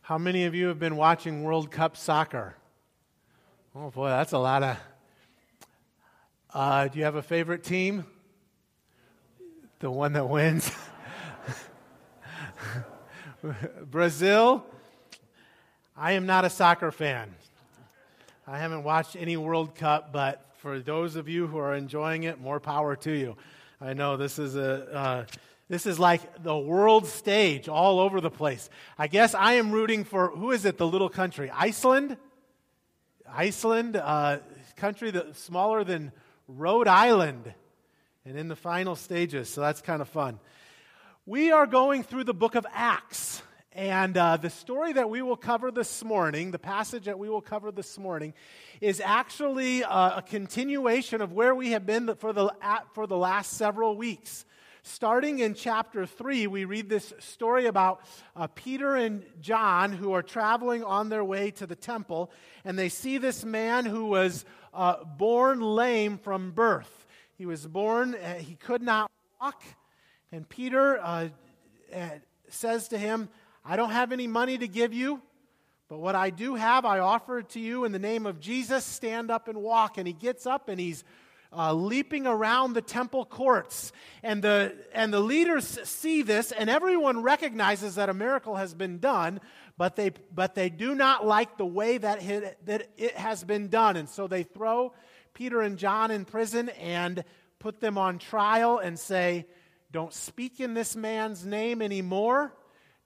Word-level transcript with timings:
How 0.00 0.16
many 0.16 0.46
of 0.46 0.54
you 0.54 0.68
have 0.68 0.78
been 0.78 0.96
watching 0.96 1.42
World 1.42 1.70
Cup 1.70 1.98
soccer? 1.98 2.56
Oh 3.76 3.90
boy, 3.90 4.08
that's 4.08 4.32
a 4.32 4.38
lot 4.38 4.62
of. 4.62 4.78
Uh, 6.54 6.88
do 6.88 6.98
you 6.98 7.04
have 7.04 7.16
a 7.16 7.22
favorite 7.22 7.62
team? 7.62 8.06
The 9.80 9.90
one 9.90 10.14
that 10.14 10.26
wins? 10.26 10.72
Brazil? 13.90 14.64
I 15.94 16.12
am 16.12 16.24
not 16.24 16.46
a 16.46 16.50
soccer 16.50 16.90
fan. 16.90 17.34
I 18.46 18.56
haven't 18.56 18.82
watched 18.82 19.14
any 19.14 19.36
World 19.36 19.74
Cup, 19.74 20.10
but 20.10 20.52
for 20.56 20.78
those 20.78 21.16
of 21.16 21.28
you 21.28 21.46
who 21.48 21.58
are 21.58 21.74
enjoying 21.74 22.22
it, 22.22 22.40
more 22.40 22.60
power 22.60 22.96
to 22.96 23.12
you. 23.12 23.36
I 23.78 23.92
know 23.92 24.16
this 24.16 24.38
is 24.38 24.56
a. 24.56 24.90
Uh, 24.90 25.24
this 25.72 25.86
is 25.86 25.98
like 25.98 26.42
the 26.42 26.54
world 26.54 27.06
stage 27.06 27.66
all 27.66 27.98
over 27.98 28.20
the 28.20 28.30
place. 28.30 28.68
I 28.98 29.06
guess 29.06 29.34
I 29.34 29.54
am 29.54 29.72
rooting 29.72 30.04
for, 30.04 30.28
who 30.28 30.50
is 30.50 30.66
it, 30.66 30.76
the 30.76 30.86
little 30.86 31.08
country? 31.08 31.50
Iceland? 31.50 32.18
Iceland, 33.26 33.96
uh, 33.96 34.40
country 34.76 35.10
that 35.12 35.34
smaller 35.34 35.82
than 35.82 36.12
Rhode 36.46 36.88
Island 36.88 37.54
and 38.26 38.36
in 38.36 38.48
the 38.48 38.54
final 38.54 38.96
stages. 38.96 39.48
So 39.48 39.62
that's 39.62 39.80
kind 39.80 40.02
of 40.02 40.10
fun. 40.10 40.40
We 41.24 41.52
are 41.52 41.66
going 41.66 42.02
through 42.02 42.24
the 42.24 42.34
book 42.34 42.54
of 42.54 42.66
Acts. 42.74 43.40
And 43.72 44.14
uh, 44.18 44.36
the 44.36 44.50
story 44.50 44.92
that 44.92 45.08
we 45.08 45.22
will 45.22 45.38
cover 45.38 45.70
this 45.70 46.04
morning, 46.04 46.50
the 46.50 46.58
passage 46.58 47.06
that 47.06 47.18
we 47.18 47.30
will 47.30 47.40
cover 47.40 47.72
this 47.72 47.96
morning, 47.96 48.34
is 48.82 49.00
actually 49.02 49.84
uh, 49.84 50.18
a 50.18 50.20
continuation 50.20 51.22
of 51.22 51.32
where 51.32 51.54
we 51.54 51.70
have 51.70 51.86
been 51.86 52.14
for 52.16 52.34
the, 52.34 52.52
for 52.92 53.06
the 53.06 53.16
last 53.16 53.54
several 53.54 53.96
weeks. 53.96 54.44
Starting 54.84 55.38
in 55.38 55.54
chapter 55.54 56.06
3, 56.06 56.48
we 56.48 56.64
read 56.64 56.88
this 56.88 57.12
story 57.20 57.66
about 57.66 58.00
uh, 58.34 58.48
Peter 58.48 58.96
and 58.96 59.24
John 59.40 59.92
who 59.92 60.12
are 60.12 60.24
traveling 60.24 60.82
on 60.82 61.08
their 61.08 61.22
way 61.22 61.52
to 61.52 61.68
the 61.68 61.76
temple, 61.76 62.32
and 62.64 62.76
they 62.76 62.88
see 62.88 63.18
this 63.18 63.44
man 63.44 63.86
who 63.86 64.06
was 64.06 64.44
uh, 64.74 65.04
born 65.04 65.60
lame 65.60 66.18
from 66.18 66.50
birth. 66.50 67.06
He 67.38 67.46
was 67.46 67.64
born, 67.64 68.16
uh, 68.16 68.34
he 68.34 68.56
could 68.56 68.82
not 68.82 69.08
walk, 69.40 69.62
and 70.32 70.48
Peter 70.48 70.98
uh, 70.98 71.28
uh, 71.94 72.08
says 72.48 72.88
to 72.88 72.98
him, 72.98 73.28
I 73.64 73.76
don't 73.76 73.90
have 73.90 74.10
any 74.10 74.26
money 74.26 74.58
to 74.58 74.66
give 74.66 74.92
you. 74.92 75.22
But 75.88 75.98
what 75.98 76.14
I 76.14 76.30
do 76.30 76.54
have, 76.54 76.84
I 76.84 77.00
offer 77.00 77.38
it 77.38 77.50
to 77.50 77.60
you 77.60 77.84
in 77.84 77.92
the 77.92 77.98
name 77.98 78.26
of 78.26 78.40
Jesus. 78.40 78.82
Stand 78.82 79.30
up 79.30 79.46
and 79.46 79.58
walk. 79.58 79.98
And 79.98 80.06
he 80.06 80.14
gets 80.14 80.46
up 80.46 80.70
and 80.70 80.80
he's 80.80 81.04
uh, 81.56 81.72
leaping 81.72 82.26
around 82.26 82.72
the 82.72 82.82
temple 82.82 83.24
courts. 83.24 83.92
And 84.22 84.42
the, 84.42 84.74
and 84.92 85.12
the 85.12 85.20
leaders 85.20 85.78
see 85.84 86.22
this, 86.22 86.52
and 86.52 86.70
everyone 86.70 87.22
recognizes 87.22 87.96
that 87.96 88.08
a 88.08 88.14
miracle 88.14 88.56
has 88.56 88.74
been 88.74 88.98
done, 88.98 89.40
but 89.76 89.96
they, 89.96 90.12
but 90.34 90.54
they 90.54 90.70
do 90.70 90.94
not 90.94 91.26
like 91.26 91.58
the 91.58 91.66
way 91.66 91.98
that 91.98 92.22
it, 92.22 92.58
that 92.66 92.88
it 92.96 93.16
has 93.16 93.44
been 93.44 93.68
done. 93.68 93.96
And 93.96 94.08
so 94.08 94.26
they 94.26 94.42
throw 94.42 94.92
Peter 95.34 95.60
and 95.60 95.78
John 95.78 96.10
in 96.10 96.24
prison 96.24 96.68
and 96.70 97.24
put 97.58 97.80
them 97.80 97.98
on 97.98 98.18
trial 98.18 98.78
and 98.78 98.98
say, 98.98 99.46
Don't 99.90 100.12
speak 100.12 100.60
in 100.60 100.74
this 100.74 100.96
man's 100.96 101.44
name 101.44 101.82
anymore. 101.82 102.52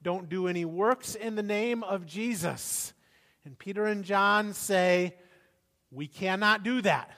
Don't 0.01 0.29
do 0.29 0.47
any 0.47 0.65
works 0.65 1.15
in 1.15 1.35
the 1.35 1.43
name 1.43 1.83
of 1.83 2.05
Jesus. 2.05 2.93
And 3.45 3.57
Peter 3.57 3.85
and 3.85 4.03
John 4.03 4.53
say, 4.53 5.15
We 5.91 6.07
cannot 6.07 6.63
do 6.63 6.81
that. 6.81 7.11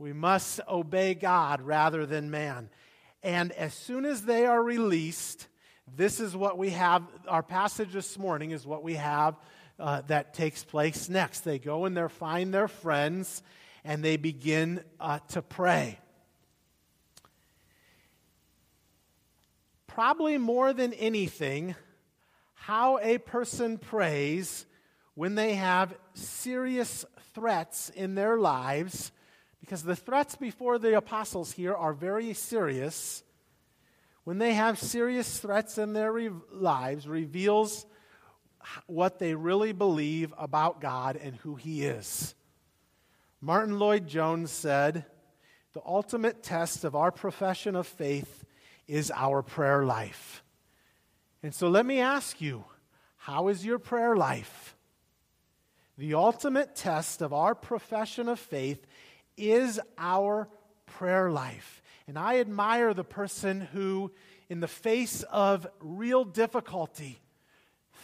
We 0.00 0.14
must 0.14 0.60
obey 0.66 1.12
God 1.12 1.60
rather 1.60 2.06
than 2.06 2.30
man. 2.30 2.70
And 3.22 3.52
as 3.52 3.74
soon 3.74 4.06
as 4.06 4.22
they 4.22 4.46
are 4.46 4.62
released, 4.62 5.46
this 5.94 6.20
is 6.20 6.34
what 6.34 6.56
we 6.56 6.70
have. 6.70 7.02
Our 7.28 7.42
passage 7.42 7.92
this 7.92 8.18
morning 8.18 8.52
is 8.52 8.66
what 8.66 8.82
we 8.82 8.94
have 8.94 9.36
uh, 9.78 10.00
that 10.06 10.32
takes 10.32 10.64
place 10.64 11.10
next. 11.10 11.40
They 11.40 11.58
go 11.58 11.84
and 11.84 11.94
they 11.94 12.08
find 12.08 12.54
their 12.54 12.66
friends 12.66 13.42
and 13.84 14.02
they 14.02 14.16
begin 14.16 14.82
uh, 14.98 15.18
to 15.28 15.42
pray. 15.42 15.98
Probably 19.86 20.38
more 20.38 20.72
than 20.72 20.94
anything, 20.94 21.74
how 22.54 22.98
a 23.00 23.18
person 23.18 23.76
prays 23.76 24.64
when 25.12 25.34
they 25.34 25.56
have 25.56 25.94
serious 26.14 27.04
threats 27.34 27.90
in 27.90 28.14
their 28.14 28.38
lives 28.38 29.12
because 29.70 29.84
the 29.84 29.94
threats 29.94 30.34
before 30.34 30.80
the 30.80 30.96
apostles 30.96 31.52
here 31.52 31.72
are 31.72 31.92
very 31.92 32.34
serious. 32.34 33.22
When 34.24 34.38
they 34.38 34.54
have 34.54 34.80
serious 34.80 35.38
threats 35.38 35.78
in 35.78 35.92
their 35.92 36.10
re- 36.10 36.30
lives, 36.50 37.06
reveals 37.06 37.86
what 38.88 39.20
they 39.20 39.36
really 39.36 39.70
believe 39.70 40.34
about 40.36 40.80
God 40.80 41.14
and 41.14 41.36
who 41.36 41.54
He 41.54 41.84
is. 41.84 42.34
Martyn 43.40 43.78
Lloyd-Jones 43.78 44.50
said, 44.50 45.04
The 45.72 45.82
ultimate 45.86 46.42
test 46.42 46.82
of 46.82 46.96
our 46.96 47.12
profession 47.12 47.76
of 47.76 47.86
faith 47.86 48.44
is 48.88 49.12
our 49.14 49.40
prayer 49.40 49.84
life. 49.84 50.42
And 51.44 51.54
so 51.54 51.68
let 51.68 51.86
me 51.86 52.00
ask 52.00 52.40
you, 52.40 52.64
how 53.18 53.46
is 53.46 53.64
your 53.64 53.78
prayer 53.78 54.16
life? 54.16 54.74
The 55.96 56.14
ultimate 56.14 56.74
test 56.74 57.22
of 57.22 57.32
our 57.32 57.54
profession 57.54 58.28
of 58.28 58.40
faith 58.40 58.84
is 59.40 59.80
our 59.98 60.48
prayer 60.86 61.30
life. 61.30 61.82
And 62.06 62.18
I 62.18 62.40
admire 62.40 62.92
the 62.94 63.04
person 63.04 63.60
who, 63.60 64.12
in 64.48 64.60
the 64.60 64.68
face 64.68 65.22
of 65.24 65.66
real 65.80 66.24
difficulty, 66.24 67.20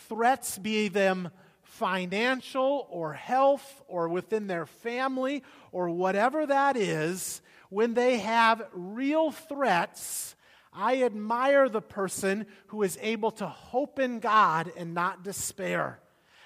threats, 0.09 0.59
be 0.59 0.89
them 0.89 1.31
financial 1.63 2.87
or 2.91 3.13
health 3.13 3.83
or 3.89 4.09
within 4.09 4.47
their 4.47 4.67
family 4.67 5.43
or 5.73 5.91
whatever 5.91 6.47
that 6.47 6.77
is, 6.77 7.43
when 7.69 7.95
they 7.95 8.19
have 8.19 8.63
real 8.73 9.31
threats, 9.31 10.35
I 10.73 11.03
admire 11.03 11.69
the 11.69 11.83
person 11.83 12.47
who 12.69 12.83
is 12.83 12.99
able 13.01 13.31
to 13.33 13.47
hope 13.47 13.99
in 13.99 14.21
God 14.21 14.71
and 14.77 14.95
not 14.95 15.25
despair. 15.25 16.01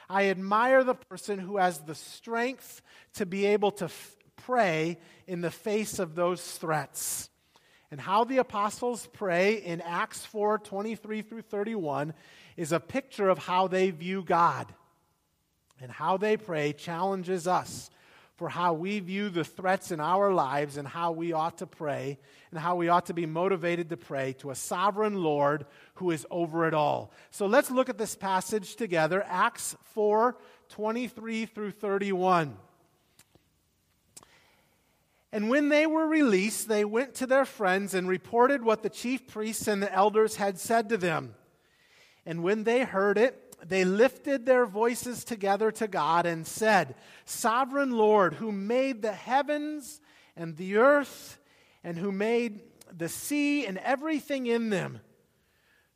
I 0.08 0.26
admire 0.26 0.82
the 0.82 0.94
person 0.94 1.38
who 1.38 1.58
has 1.58 1.80
the 1.80 1.94
strength 1.94 2.82
to 3.14 3.26
be 3.26 3.46
able 3.46 3.70
to 3.72 3.84
f- 3.84 4.16
pray 4.44 4.98
in 5.26 5.40
the 5.40 5.50
face 5.50 5.98
of 5.98 6.14
those 6.14 6.42
threats. 6.58 7.30
And 7.90 8.00
how 8.00 8.24
the 8.24 8.38
apostles 8.38 9.08
pray 9.12 9.54
in 9.54 9.80
Acts 9.80 10.24
4 10.26 10.58
23 10.58 11.22
through 11.22 11.42
31 11.42 12.14
is 12.56 12.72
a 12.72 12.80
picture 12.80 13.28
of 13.28 13.38
how 13.38 13.66
they 13.66 13.90
view 13.90 14.22
God. 14.22 14.66
And 15.80 15.90
how 15.90 16.16
they 16.16 16.36
pray 16.36 16.72
challenges 16.72 17.46
us 17.48 17.90
for 18.40 18.48
how 18.48 18.72
we 18.72 19.00
view 19.00 19.28
the 19.28 19.44
threats 19.44 19.90
in 19.92 20.00
our 20.00 20.32
lives 20.32 20.78
and 20.78 20.88
how 20.88 21.12
we 21.12 21.32
ought 21.32 21.58
to 21.58 21.66
pray 21.66 22.18
and 22.50 22.58
how 22.58 22.74
we 22.74 22.88
ought 22.88 23.04
to 23.06 23.12
be 23.12 23.26
motivated 23.26 23.90
to 23.90 23.98
pray 23.98 24.32
to 24.32 24.50
a 24.50 24.54
sovereign 24.54 25.14
Lord 25.14 25.66
who 25.96 26.10
is 26.10 26.26
over 26.30 26.66
it 26.66 26.72
all. 26.72 27.12
So 27.30 27.44
let's 27.44 27.70
look 27.70 27.90
at 27.90 27.98
this 27.98 28.14
passage 28.14 28.76
together 28.76 29.22
Acts 29.26 29.76
4 29.94 30.36
23 30.70 31.46
through 31.46 31.72
31. 31.72 32.56
And 35.32 35.48
when 35.48 35.68
they 35.68 35.86
were 35.86 36.06
released, 36.06 36.68
they 36.68 36.84
went 36.84 37.14
to 37.16 37.26
their 37.26 37.44
friends 37.44 37.94
and 37.94 38.08
reported 38.08 38.64
what 38.64 38.82
the 38.82 38.90
chief 38.90 39.26
priests 39.26 39.68
and 39.68 39.82
the 39.82 39.92
elders 39.92 40.36
had 40.36 40.58
said 40.58 40.88
to 40.88 40.96
them. 40.96 41.34
And 42.26 42.42
when 42.42 42.64
they 42.64 42.84
heard 42.84 43.16
it, 43.16 43.56
they 43.66 43.84
lifted 43.84 44.44
their 44.44 44.66
voices 44.66 45.22
together 45.24 45.70
to 45.72 45.86
God 45.86 46.26
and 46.26 46.46
said, 46.46 46.94
Sovereign 47.24 47.92
Lord, 47.92 48.34
who 48.34 48.50
made 48.50 49.02
the 49.02 49.12
heavens 49.12 50.00
and 50.36 50.56
the 50.56 50.78
earth, 50.78 51.38
and 51.84 51.96
who 51.96 52.12
made 52.12 52.60
the 52.96 53.08
sea 53.08 53.66
and 53.66 53.78
everything 53.78 54.46
in 54.46 54.70
them, 54.70 55.00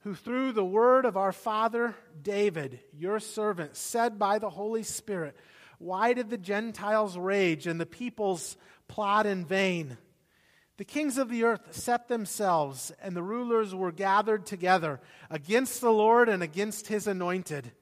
who 0.01 0.15
through 0.15 0.53
the 0.53 0.65
word 0.65 1.05
of 1.05 1.17
our 1.17 1.33
father 1.33 1.95
David, 2.23 2.81
your 2.93 3.21
servant, 3.21 3.77
said 3.77 4.19
by 4.19 4.39
the 4.39 4.51
Holy 4.51 4.83
Spirit, 4.83 5.37
Why 5.79 6.13
did 6.13 6.31
the 6.31 6.39
Gentiles 6.39 7.17
rage 7.19 7.67
and 7.67 7.81
the 7.81 7.87
peoples 7.87 8.57
plot 8.89 9.27
in 9.27 9.45
vain. 9.45 9.97
The 10.77 10.85
kings 10.85 11.19
of 11.19 11.29
the 11.29 11.45
earth 11.45 11.75
set 11.75 12.09
themselves, 12.09 12.93
and 13.01 13.17
the 13.17 13.23
rulers 13.23 13.75
were 13.75 13.93
gathered 13.93 14.45
together 14.45 15.01
against 15.31 15.81
the 15.81 15.93
Lord 15.93 16.29
and 16.29 16.43
against 16.43 16.89
his 16.89 17.07
anointed. 17.07 17.73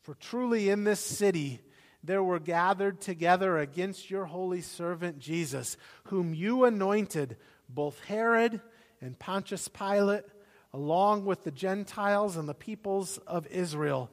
For 0.00 0.14
truly 0.14 0.68
in 0.68 0.84
this 0.84 1.00
city 1.00 1.60
there 2.02 2.22
were 2.22 2.40
gathered 2.40 3.00
together 3.00 3.58
against 3.58 4.10
your 4.10 4.24
holy 4.24 4.60
servant 4.60 5.20
Jesus, 5.20 5.76
whom 6.04 6.34
you 6.34 6.64
anointed, 6.64 7.36
both 7.68 8.02
Herod 8.04 8.60
and 9.00 9.16
Pontius 9.18 9.68
Pilate, 9.68 10.24
along 10.72 11.24
with 11.24 11.44
the 11.44 11.52
Gentiles 11.52 12.36
and 12.36 12.48
the 12.48 12.54
peoples 12.54 13.18
of 13.18 13.46
Israel, 13.46 14.10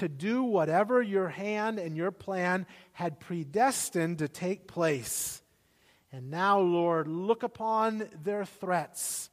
to 0.00 0.08
do 0.08 0.42
whatever 0.42 1.00
your 1.00 1.28
hand 1.28 1.78
and 1.78 1.96
your 1.96 2.10
plan 2.10 2.66
had 2.92 3.20
predestined 3.20 4.18
to 4.18 4.28
take 4.28 4.66
place. 4.66 5.42
And 6.10 6.30
now, 6.30 6.58
Lord, 6.58 7.06
look 7.06 7.42
upon 7.42 8.08
their 8.24 8.44
threats 8.44 9.30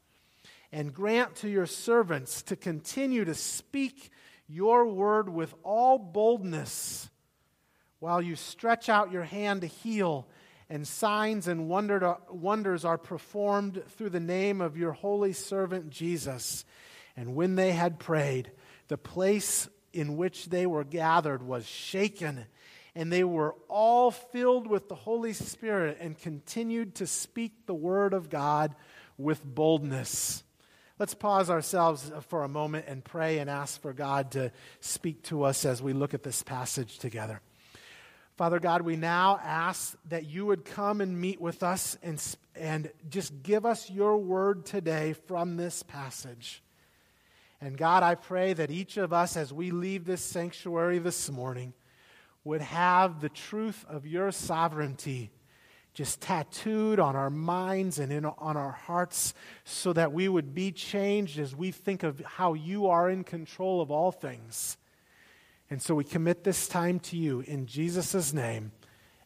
and 0.72 0.94
grant 0.94 1.38
to 1.38 1.50
your 1.50 1.66
servants 1.66 2.42
to 2.44 2.56
continue 2.56 3.24
to 3.26 3.34
speak 3.34 4.12
your 4.48 4.86
word 4.86 5.30
with 5.30 5.54
all 5.64 5.98
boldness 5.98 7.10
while 8.00 8.22
you 8.22 8.36
stretch 8.36 8.90
out 8.90 9.12
your 9.12 9.24
hand 9.24 9.62
to 9.62 9.68
heal 9.68 10.28
and 10.70 10.86
signs 10.86 11.48
and 11.48 11.70
wonders 11.70 12.84
are 12.86 12.98
performed 12.98 13.82
through 13.92 14.10
the 14.10 14.20
name 14.20 14.60
of 14.60 14.78
your 14.78 14.92
holy 14.92 15.32
servant 15.32 15.90
Jesus. 15.90 16.66
And 17.16 17.36
when 17.36 17.56
they 17.56 17.72
had 17.72 18.00
prayed, 18.00 18.52
the 18.90 18.98
place 18.98 19.70
in 19.98 20.16
which 20.16 20.46
they 20.46 20.68
were 20.68 20.84
gathered 20.84 21.42
was 21.42 21.66
shaken, 21.66 22.46
and 22.94 23.12
they 23.12 23.24
were 23.24 23.56
all 23.68 24.12
filled 24.12 24.68
with 24.68 24.88
the 24.90 24.96
Holy 24.96 25.34
Spirit 25.34 25.98
and 26.00 26.16
continued 26.16 26.94
to 26.96 27.08
speak 27.08 27.66
the 27.66 27.74
word 27.74 28.14
of 28.14 28.30
God 28.30 28.76
with 29.18 29.44
boldness. 29.44 30.44
Let's 31.00 31.16
pause 31.16 31.50
ourselves 31.50 32.12
for 32.28 32.44
a 32.44 32.48
moment 32.48 32.86
and 32.88 33.04
pray 33.04 33.40
and 33.40 33.50
ask 33.50 33.82
for 33.82 33.92
God 33.92 34.32
to 34.32 34.52
speak 34.82 35.24
to 35.24 35.44
us 35.44 35.66
as 35.66 35.82
we 35.82 35.94
look 35.94 36.14
at 36.14 36.22
this 36.22 36.44
passage 36.44 37.00
together. 37.00 37.42
Father 38.36 38.60
God, 38.60 38.84
we 38.84 38.98
now 38.98 39.40
ask 39.44 39.98
that 40.10 40.28
you 40.28 40.46
would 40.46 40.64
come 40.64 41.02
and 41.02 41.20
meet 41.20 41.42
with 41.42 41.64
us 41.64 41.98
and, 42.04 42.24
and 42.56 42.92
just 43.10 43.42
give 43.42 43.66
us 43.66 43.90
your 43.90 44.20
word 44.20 44.64
today 44.64 45.14
from 45.14 45.58
this 45.58 45.82
passage. 45.82 46.62
And 47.60 47.78
God, 47.78 48.04
I 48.04 48.16
pray 48.16 48.54
that 48.54 48.70
each 48.70 48.98
of 48.98 49.12
us, 49.12 49.36
as 49.36 49.52
we 49.52 49.72
leave 49.72 50.06
this 50.06 50.22
sanctuary 50.22 51.00
this 51.00 51.30
morning, 51.30 51.74
would 52.44 52.62
have 52.62 53.20
the 53.20 53.30
truth 53.30 53.84
of 53.90 54.06
your 54.06 54.32
sovereignty 54.32 55.32
just 55.98 56.22
tattooed 56.22 57.00
on 57.00 57.16
our 57.16 57.32
minds 57.32 57.98
and 57.98 58.14
in, 58.14 58.24
on 58.24 58.56
our 58.56 58.72
hearts 58.72 59.34
so 59.66 59.92
that 59.94 60.14
we 60.14 60.30
would 60.30 60.54
be 60.54 60.72
changed 60.72 61.40
as 61.40 61.56
we 61.56 61.72
think 61.72 62.04
of 62.04 62.20
how 62.24 62.54
you 62.54 62.86
are 62.88 63.10
in 63.10 63.24
control 63.24 63.82
of 63.82 63.90
all 63.90 64.12
things. 64.12 64.78
And 65.72 65.82
so 65.82 65.96
we 65.96 66.04
commit 66.04 66.44
this 66.44 66.68
time 66.68 67.00
to 67.00 67.18
you 67.18 67.40
in 67.40 67.66
Jesus' 67.66 68.32
name. 68.32 68.72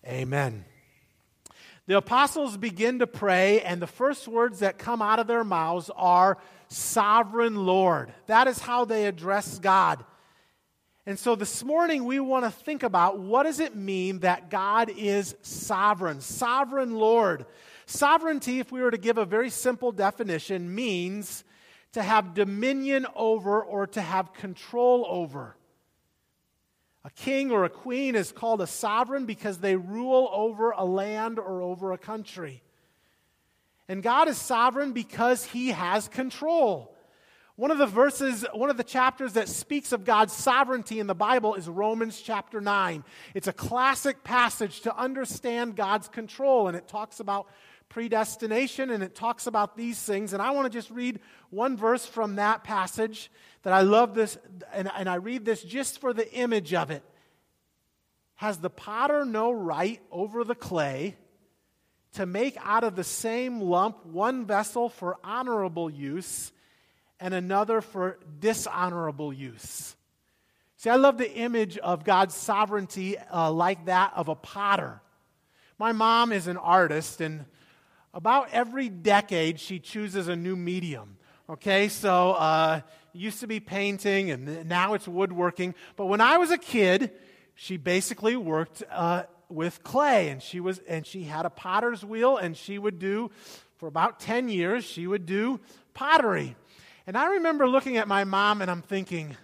Amen. 0.07 0.63
The 1.87 1.97
apostles 1.97 2.57
begin 2.57 2.99
to 2.99 3.07
pray, 3.07 3.61
and 3.61 3.81
the 3.81 3.87
first 3.87 4.27
words 4.27 4.59
that 4.59 4.77
come 4.77 5.01
out 5.01 5.19
of 5.19 5.27
their 5.27 5.43
mouths 5.43 5.89
are 5.95 6.37
Sovereign 6.67 7.65
Lord. 7.65 8.13
That 8.27 8.47
is 8.47 8.59
how 8.59 8.85
they 8.85 9.07
address 9.07 9.59
God. 9.59 10.05
And 11.05 11.17
so 11.17 11.35
this 11.35 11.63
morning 11.63 12.05
we 12.05 12.19
want 12.19 12.45
to 12.45 12.51
think 12.51 12.83
about 12.83 13.19
what 13.19 13.43
does 13.43 13.59
it 13.59 13.75
mean 13.75 14.19
that 14.19 14.51
God 14.51 14.91
is 14.95 15.35
sovereign? 15.41 16.21
Sovereign 16.21 16.93
Lord. 16.93 17.45
Sovereignty, 17.87 18.59
if 18.59 18.71
we 18.71 18.81
were 18.81 18.91
to 18.91 18.97
give 18.97 19.17
a 19.17 19.25
very 19.25 19.49
simple 19.49 19.91
definition, 19.91 20.73
means 20.73 21.43
to 21.93 22.03
have 22.03 22.35
dominion 22.35 23.07
over 23.15 23.61
or 23.61 23.87
to 23.87 24.01
have 24.01 24.33
control 24.33 25.05
over. 25.09 25.55
A 27.03 27.09
king 27.09 27.51
or 27.51 27.63
a 27.63 27.69
queen 27.69 28.15
is 28.15 28.31
called 28.31 28.61
a 28.61 28.67
sovereign 28.67 29.25
because 29.25 29.57
they 29.57 29.75
rule 29.75 30.29
over 30.31 30.71
a 30.71 30.85
land 30.85 31.39
or 31.39 31.61
over 31.61 31.91
a 31.91 31.97
country. 31.97 32.61
And 33.87 34.03
God 34.03 34.27
is 34.27 34.37
sovereign 34.37 34.93
because 34.93 35.45
he 35.45 35.69
has 35.69 36.07
control. 36.07 36.95
One 37.55 37.71
of 37.71 37.77
the 37.77 37.85
verses, 37.85 38.45
one 38.53 38.69
of 38.69 38.77
the 38.77 38.83
chapters 38.83 39.33
that 39.33 39.49
speaks 39.49 39.91
of 39.91 40.05
God's 40.05 40.33
sovereignty 40.33 40.99
in 40.99 41.07
the 41.07 41.13
Bible 41.15 41.55
is 41.55 41.67
Romans 41.67 42.21
chapter 42.21 42.61
9. 42.61 43.03
It's 43.35 43.47
a 43.47 43.53
classic 43.53 44.23
passage 44.23 44.81
to 44.81 44.95
understand 44.95 45.75
God's 45.75 46.07
control, 46.07 46.67
and 46.67 46.77
it 46.77 46.87
talks 46.87 47.19
about 47.19 47.47
predestination 47.91 48.89
and 48.89 49.03
it 49.03 49.13
talks 49.13 49.47
about 49.47 49.75
these 49.75 50.01
things. 50.01 50.31
And 50.31 50.41
I 50.41 50.51
want 50.51 50.65
to 50.65 50.75
just 50.75 50.89
read 50.89 51.19
one 51.49 51.75
verse 51.75 52.05
from 52.05 52.37
that 52.37 52.63
passage 52.63 53.29
that 53.63 53.73
I 53.73 53.81
love 53.81 54.15
this, 54.15 54.37
and, 54.73 54.89
and 54.97 55.09
I 55.09 55.15
read 55.15 55.43
this 55.43 55.61
just 55.61 55.99
for 55.99 56.13
the 56.13 56.31
image 56.33 56.73
of 56.73 56.89
it. 56.89 57.03
Has 58.35 58.57
the 58.57 58.69
potter 58.69 59.25
no 59.25 59.51
right 59.51 60.01
over 60.09 60.43
the 60.45 60.55
clay 60.55 61.17
to 62.13 62.25
make 62.25 62.57
out 62.63 62.85
of 62.85 62.95
the 62.95 63.03
same 63.03 63.59
lump 63.59 64.05
one 64.05 64.45
vessel 64.45 64.87
for 64.87 65.17
honorable 65.23 65.89
use 65.89 66.51
and 67.19 67.33
another 67.33 67.81
for 67.81 68.17
dishonorable 68.39 69.33
use? 69.33 69.95
See, 70.77 70.89
I 70.89 70.95
love 70.95 71.17
the 71.17 71.31
image 71.31 71.77
of 71.77 72.05
God's 72.05 72.35
sovereignty 72.35 73.17
uh, 73.17 73.51
like 73.51 73.85
that 73.85 74.13
of 74.15 74.29
a 74.29 74.35
potter. 74.35 75.01
My 75.77 75.91
mom 75.91 76.31
is 76.31 76.47
an 76.47 76.57
artist, 76.57 77.21
and 77.21 77.45
about 78.13 78.49
every 78.51 78.89
decade 78.89 79.59
she 79.59 79.79
chooses 79.79 80.27
a 80.27 80.35
new 80.35 80.55
medium. 80.55 81.17
Okay, 81.49 81.89
so 81.89 82.31
uh, 82.31 82.81
used 83.13 83.41
to 83.41 83.47
be 83.47 83.59
painting 83.59 84.31
and 84.31 84.67
now 84.67 84.93
it's 84.93 85.07
woodworking. 85.07 85.75
But 85.95 86.05
when 86.05 86.21
I 86.21 86.37
was 86.37 86.51
a 86.51 86.57
kid, 86.57 87.11
she 87.55 87.77
basically 87.77 88.35
worked 88.35 88.83
uh, 88.89 89.23
with 89.49 89.83
clay 89.83 90.29
and 90.29 90.41
she 90.41 90.59
was 90.59 90.79
and 90.87 91.05
she 91.05 91.23
had 91.23 91.45
a 91.45 91.49
potter's 91.49 92.05
wheel 92.05 92.37
and 92.37 92.55
she 92.55 92.77
would 92.77 92.99
do 92.99 93.31
for 93.77 93.87
about 93.87 94.19
10 94.19 94.47
years 94.47 94.83
she 94.83 95.07
would 95.07 95.25
do 95.25 95.59
pottery. 95.93 96.55
And 97.05 97.17
I 97.17 97.33
remember 97.33 97.67
looking 97.67 97.97
at 97.97 98.07
my 98.07 98.23
mom 98.23 98.61
and 98.61 98.71
I'm 98.71 98.81
thinking, 98.81 99.35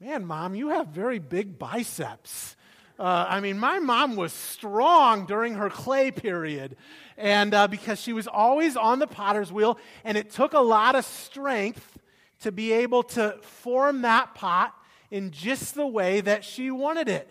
"Man, 0.00 0.24
mom, 0.24 0.54
you 0.54 0.70
have 0.70 0.88
very 0.88 1.18
big 1.18 1.58
biceps." 1.58 2.56
Uh, 3.00 3.26
I 3.30 3.40
mean, 3.40 3.58
my 3.58 3.78
mom 3.78 4.14
was 4.14 4.30
strong 4.30 5.24
during 5.24 5.54
her 5.54 5.70
clay 5.70 6.10
period, 6.10 6.76
and 7.16 7.54
uh, 7.54 7.66
because 7.66 7.98
she 7.98 8.12
was 8.12 8.26
always 8.26 8.76
on 8.76 8.98
the 8.98 9.06
potter's 9.06 9.50
wheel, 9.50 9.78
and 10.04 10.18
it 10.18 10.28
took 10.28 10.52
a 10.52 10.60
lot 10.60 10.94
of 10.94 11.06
strength 11.06 11.98
to 12.40 12.52
be 12.52 12.72
able 12.72 13.02
to 13.02 13.38
form 13.40 14.02
that 14.02 14.34
pot 14.34 14.74
in 15.10 15.30
just 15.30 15.74
the 15.74 15.86
way 15.86 16.20
that 16.20 16.44
she 16.44 16.70
wanted 16.70 17.08
it. 17.08 17.26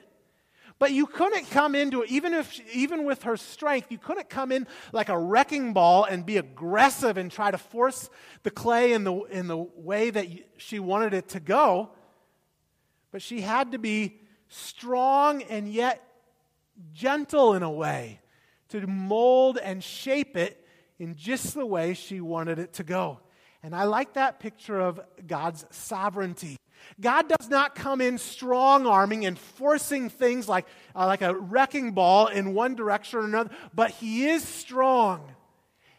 But 0.79 0.91
you 0.91 1.05
couldn't 1.05 1.51
come 1.51 1.75
into 1.75 2.01
it, 2.01 2.09
even, 2.09 2.33
if, 2.33 2.59
even 2.73 3.05
with 3.05 3.21
her 3.21 3.37
strength, 3.37 3.91
you 3.91 3.99
couldn't 3.99 4.27
come 4.27 4.51
in 4.51 4.65
like 4.91 5.09
a 5.09 5.19
wrecking 5.19 5.73
ball 5.73 6.03
and 6.03 6.25
be 6.25 6.37
aggressive 6.37 7.15
and 7.15 7.31
try 7.31 7.51
to 7.51 7.59
force 7.59 8.09
the 8.41 8.49
clay 8.49 8.93
in 8.93 9.03
the, 9.03 9.13
in 9.25 9.47
the 9.47 9.57
way 9.57 10.09
that 10.09 10.25
she 10.57 10.79
wanted 10.79 11.13
it 11.13 11.29
to 11.29 11.39
go. 11.39 11.91
But 13.11 13.21
she 13.21 13.41
had 13.41 13.73
to 13.73 13.77
be 13.77 14.21
strong 14.49 15.41
and 15.43 15.71
yet 15.71 16.03
gentle 16.93 17.53
in 17.53 17.63
a 17.63 17.71
way 17.71 18.19
to 18.69 18.85
mold 18.85 19.57
and 19.57 19.83
shape 19.83 20.35
it 20.35 20.65
in 20.97 21.15
just 21.15 21.53
the 21.53 21.65
way 21.65 21.93
she 21.93 22.19
wanted 22.19 22.59
it 22.59 22.73
to 22.73 22.83
go. 22.83 23.19
And 23.63 23.75
I 23.75 23.83
like 23.83 24.13
that 24.13 24.39
picture 24.39 24.79
of 24.79 24.99
God's 25.25 25.65
sovereignty. 25.71 26.57
God 26.99 27.27
does 27.27 27.49
not 27.49 27.75
come 27.75 27.99
in 27.99 28.17
strong 28.17 28.85
arming 28.85 29.25
and 29.25 29.37
forcing 29.37 30.09
things 30.09 30.47
like, 30.47 30.65
uh, 30.95 31.05
like 31.05 31.21
a 31.21 31.35
wrecking 31.35 31.91
ball 31.91 32.27
in 32.27 32.53
one 32.53 32.75
direction 32.75 33.19
or 33.19 33.25
another, 33.25 33.51
but 33.73 33.91
He 33.91 34.27
is 34.27 34.43
strong 34.43 35.29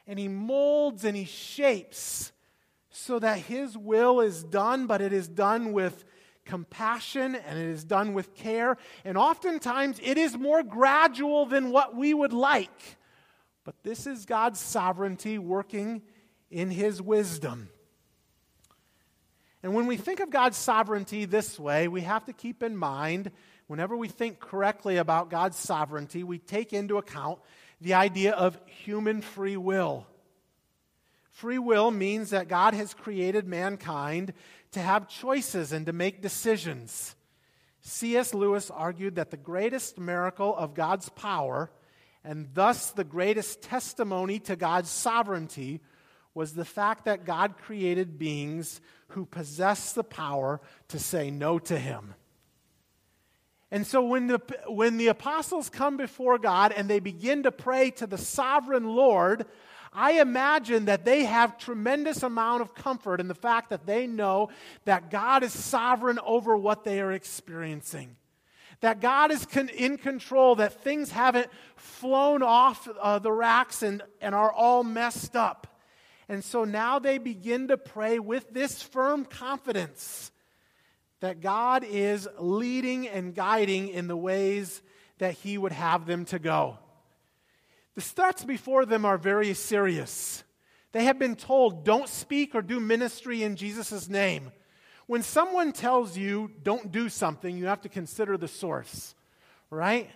and 0.06 0.18
He 0.18 0.28
molds 0.28 1.04
and 1.04 1.16
He 1.16 1.24
shapes 1.24 2.32
so 2.88 3.18
that 3.18 3.38
His 3.38 3.76
will 3.76 4.20
is 4.20 4.42
done, 4.42 4.86
but 4.86 5.00
it 5.00 5.12
is 5.12 5.28
done 5.28 5.72
with 5.72 6.04
compassion 6.44 7.34
and 7.34 7.58
it 7.58 7.66
is 7.66 7.84
done 7.84 8.14
with 8.14 8.34
care. 8.34 8.76
And 9.04 9.16
oftentimes 9.16 10.00
it 10.02 10.18
is 10.18 10.36
more 10.36 10.62
gradual 10.62 11.46
than 11.46 11.70
what 11.70 11.96
we 11.96 12.14
would 12.14 12.32
like. 12.32 12.96
But 13.64 13.76
this 13.82 14.06
is 14.06 14.24
God's 14.24 14.60
sovereignty 14.60 15.38
working 15.38 16.02
in 16.50 16.70
his 16.70 17.00
wisdom. 17.00 17.68
And 19.62 19.74
when 19.74 19.86
we 19.86 19.96
think 19.96 20.20
of 20.20 20.30
God's 20.30 20.56
sovereignty 20.56 21.26
this 21.26 21.58
way, 21.58 21.86
we 21.86 22.00
have 22.00 22.24
to 22.24 22.32
keep 22.32 22.62
in 22.62 22.76
mind 22.76 23.30
whenever 23.66 23.96
we 23.96 24.08
think 24.08 24.40
correctly 24.40 24.96
about 24.96 25.30
God's 25.30 25.56
sovereignty, 25.56 26.24
we 26.24 26.38
take 26.38 26.72
into 26.72 26.98
account 26.98 27.38
the 27.80 27.94
idea 27.94 28.32
of 28.32 28.58
human 28.66 29.20
free 29.20 29.56
will. 29.56 30.06
Free 31.30 31.58
will 31.58 31.90
means 31.90 32.30
that 32.30 32.48
God 32.48 32.74
has 32.74 32.92
created 32.92 33.46
mankind 33.46 34.32
to 34.72 34.80
have 34.80 35.08
choices 35.08 35.72
and 35.72 35.86
to 35.86 35.92
make 35.92 36.22
decisions. 36.22 37.14
C.S. 37.82 38.34
Lewis 38.34 38.70
argued 38.70 39.16
that 39.16 39.30
the 39.30 39.36
greatest 39.36 39.98
miracle 39.98 40.54
of 40.54 40.74
God's 40.74 41.08
power, 41.08 41.70
and 42.22 42.48
thus 42.52 42.90
the 42.90 43.04
greatest 43.04 43.62
testimony 43.62 44.38
to 44.40 44.56
God's 44.56 44.90
sovereignty, 44.90 45.80
was 46.34 46.54
the 46.54 46.64
fact 46.64 47.06
that 47.06 47.24
God 47.24 47.56
created 47.58 48.18
beings 48.18 48.80
who 49.08 49.24
possess 49.24 49.92
the 49.92 50.04
power 50.04 50.60
to 50.88 50.98
say 50.98 51.30
no 51.30 51.58
to 51.58 51.78
Him. 51.78 52.14
And 53.72 53.86
so 53.86 54.04
when 54.04 54.26
the, 54.26 54.40
when 54.66 54.96
the 54.96 55.08
apostles 55.08 55.68
come 55.68 55.96
before 55.96 56.38
God 56.38 56.72
and 56.72 56.88
they 56.88 56.98
begin 56.98 57.44
to 57.44 57.52
pray 57.52 57.90
to 57.92 58.06
the 58.06 58.18
sovereign 58.18 58.84
Lord, 58.84 59.46
I 59.92 60.20
imagine 60.20 60.84
that 60.84 61.04
they 61.04 61.24
have 61.24 61.58
tremendous 61.58 62.22
amount 62.22 62.62
of 62.62 62.74
comfort 62.74 63.20
in 63.20 63.26
the 63.26 63.34
fact 63.34 63.70
that 63.70 63.86
they 63.86 64.06
know 64.06 64.50
that 64.84 65.10
God 65.10 65.42
is 65.42 65.52
sovereign 65.52 66.20
over 66.24 66.56
what 66.56 66.84
they 66.84 67.00
are 67.00 67.12
experiencing. 67.12 68.16
That 68.80 69.00
God 69.00 69.30
is 69.32 69.44
con- 69.46 69.68
in 69.68 69.98
control, 69.98 70.54
that 70.56 70.84
things 70.84 71.10
haven't 71.10 71.48
flown 71.76 72.42
off 72.42 72.88
uh, 73.00 73.18
the 73.18 73.32
racks 73.32 73.82
and, 73.82 74.02
and 74.20 74.34
are 74.34 74.52
all 74.52 74.84
messed 74.84 75.34
up. 75.34 75.66
And 76.28 76.44
so 76.44 76.64
now 76.64 77.00
they 77.00 77.18
begin 77.18 77.68
to 77.68 77.76
pray 77.76 78.20
with 78.20 78.48
this 78.54 78.82
firm 78.82 79.24
confidence 79.24 80.30
that 81.18 81.40
God 81.40 81.84
is 81.84 82.28
leading 82.38 83.08
and 83.08 83.34
guiding 83.34 83.88
in 83.88 84.06
the 84.06 84.16
ways 84.16 84.80
that 85.18 85.34
He 85.34 85.58
would 85.58 85.72
have 85.72 86.06
them 86.06 86.24
to 86.26 86.38
go. 86.38 86.78
The 88.00 88.06
threats 88.06 88.46
before 88.46 88.86
them 88.86 89.04
are 89.04 89.18
very 89.18 89.52
serious. 89.52 90.42
They 90.92 91.04
have 91.04 91.18
been 91.18 91.36
told, 91.36 91.84
don't 91.84 92.08
speak 92.08 92.54
or 92.54 92.62
do 92.62 92.80
ministry 92.80 93.42
in 93.42 93.56
Jesus' 93.56 94.08
name. 94.08 94.52
When 95.06 95.22
someone 95.22 95.72
tells 95.72 96.16
you, 96.16 96.50
don't 96.62 96.90
do 96.90 97.10
something, 97.10 97.54
you 97.58 97.66
have 97.66 97.82
to 97.82 97.90
consider 97.90 98.38
the 98.38 98.48
source, 98.48 99.14
right? 99.68 100.08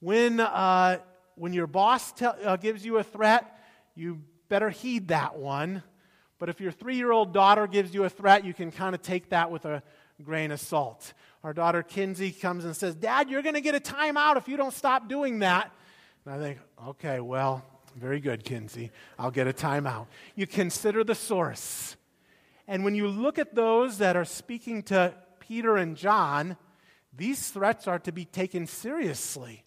When, 0.00 0.40
uh, 0.40 0.98
when 1.36 1.52
your 1.52 1.68
boss 1.68 2.10
te- 2.10 2.24
uh, 2.24 2.56
gives 2.56 2.84
you 2.84 2.98
a 2.98 3.04
threat, 3.04 3.60
you 3.94 4.20
better 4.48 4.70
heed 4.70 5.06
that 5.08 5.36
one. 5.36 5.84
But 6.40 6.48
if 6.48 6.60
your 6.60 6.72
three 6.72 6.96
year 6.96 7.12
old 7.12 7.32
daughter 7.32 7.68
gives 7.68 7.94
you 7.94 8.02
a 8.02 8.10
threat, 8.10 8.44
you 8.44 8.54
can 8.54 8.72
kind 8.72 8.92
of 8.92 9.02
take 9.02 9.28
that 9.28 9.52
with 9.52 9.66
a 9.66 9.84
grain 10.24 10.50
of 10.50 10.58
salt. 10.58 11.12
Our 11.44 11.52
daughter 11.52 11.84
Kinsey 11.84 12.32
comes 12.32 12.64
and 12.64 12.74
says, 12.74 12.96
Dad, 12.96 13.30
you're 13.30 13.42
going 13.42 13.54
to 13.54 13.60
get 13.60 13.76
a 13.76 13.80
timeout 13.80 14.36
if 14.36 14.48
you 14.48 14.56
don't 14.56 14.74
stop 14.74 15.08
doing 15.08 15.38
that. 15.38 15.70
And 16.24 16.34
I 16.34 16.38
think, 16.38 16.58
okay, 16.88 17.20
well, 17.20 17.64
very 17.96 18.20
good, 18.20 18.44
Kinsey. 18.44 18.90
I'll 19.18 19.30
get 19.30 19.46
a 19.46 19.52
timeout. 19.52 20.06
You 20.34 20.46
consider 20.46 21.04
the 21.04 21.14
source. 21.14 21.96
And 22.66 22.84
when 22.84 22.94
you 22.94 23.08
look 23.08 23.38
at 23.38 23.54
those 23.54 23.98
that 23.98 24.16
are 24.16 24.24
speaking 24.24 24.82
to 24.84 25.14
Peter 25.38 25.76
and 25.76 25.96
John, 25.96 26.56
these 27.16 27.50
threats 27.50 27.86
are 27.86 27.98
to 28.00 28.12
be 28.12 28.24
taken 28.24 28.66
seriously. 28.66 29.64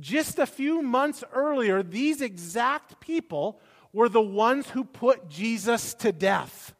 Just 0.00 0.38
a 0.38 0.46
few 0.46 0.80
months 0.80 1.24
earlier, 1.32 1.82
these 1.82 2.20
exact 2.20 3.00
people 3.00 3.60
were 3.92 4.08
the 4.08 4.20
ones 4.20 4.70
who 4.70 4.84
put 4.84 5.28
Jesus 5.28 5.94
to 5.94 6.12
death. 6.12 6.74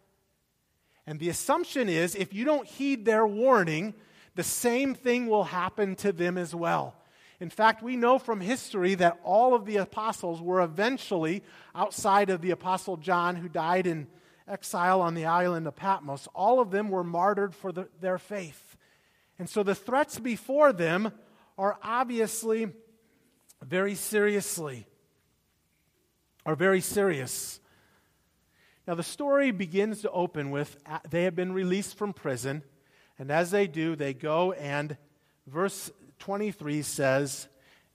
And 1.06 1.20
the 1.20 1.28
assumption 1.28 1.88
is 1.88 2.14
if 2.14 2.32
you 2.32 2.44
don't 2.44 2.66
heed 2.66 3.04
their 3.04 3.26
warning, 3.26 3.94
the 4.34 4.42
same 4.42 4.94
thing 4.94 5.26
will 5.26 5.44
happen 5.44 5.96
to 5.96 6.12
them 6.12 6.38
as 6.38 6.54
well. 6.54 6.96
In 7.40 7.50
fact, 7.50 7.82
we 7.82 7.96
know 7.96 8.18
from 8.18 8.40
history 8.40 8.94
that 8.96 9.18
all 9.24 9.54
of 9.54 9.64
the 9.64 9.76
apostles 9.76 10.40
were 10.40 10.62
eventually, 10.62 11.42
outside 11.74 12.30
of 12.30 12.40
the 12.40 12.52
apostle 12.52 12.96
John, 12.96 13.36
who 13.36 13.48
died 13.48 13.86
in 13.86 14.06
exile 14.46 15.00
on 15.00 15.14
the 15.14 15.26
island 15.26 15.66
of 15.66 15.74
Patmos, 15.74 16.28
all 16.34 16.60
of 16.60 16.70
them 16.70 16.88
were 16.90 17.04
martyred 17.04 17.54
for 17.54 17.72
the, 17.72 17.88
their 18.00 18.18
faith. 18.18 18.76
And 19.38 19.48
so 19.48 19.62
the 19.62 19.74
threats 19.74 20.18
before 20.18 20.72
them 20.72 21.12
are 21.58 21.78
obviously 21.82 22.68
very 23.62 23.94
seriously, 23.94 24.86
are 26.44 26.54
very 26.54 26.80
serious. 26.80 27.58
Now, 28.86 28.94
the 28.94 29.02
story 29.02 29.50
begins 29.50 30.02
to 30.02 30.10
open 30.10 30.50
with 30.50 30.76
uh, 30.86 30.98
they 31.08 31.24
have 31.24 31.34
been 31.34 31.52
released 31.52 31.96
from 31.96 32.12
prison, 32.12 32.62
and 33.18 33.30
as 33.30 33.50
they 33.50 33.66
do, 33.66 33.96
they 33.96 34.12
go 34.12 34.52
and, 34.52 34.96
verse 35.46 35.90
23 36.24 36.80
says, 36.80 37.48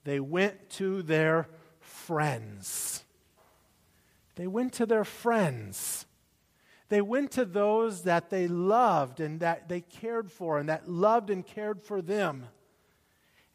they 0.04 0.20
went 0.20 0.70
to 0.70 1.02
their 1.02 1.48
friends. 1.80 3.02
They 4.36 4.46
went 4.46 4.74
to 4.74 4.86
their 4.86 5.02
friends. 5.02 6.06
They 6.90 7.00
went 7.00 7.32
to 7.32 7.44
those 7.44 8.04
that 8.04 8.30
they 8.30 8.46
loved 8.46 9.18
and 9.18 9.40
that 9.40 9.68
they 9.68 9.80
cared 9.80 10.30
for 10.30 10.58
and 10.60 10.68
that 10.68 10.88
loved 10.88 11.30
and 11.30 11.44
cared 11.44 11.82
for 11.82 12.00
them. 12.00 12.46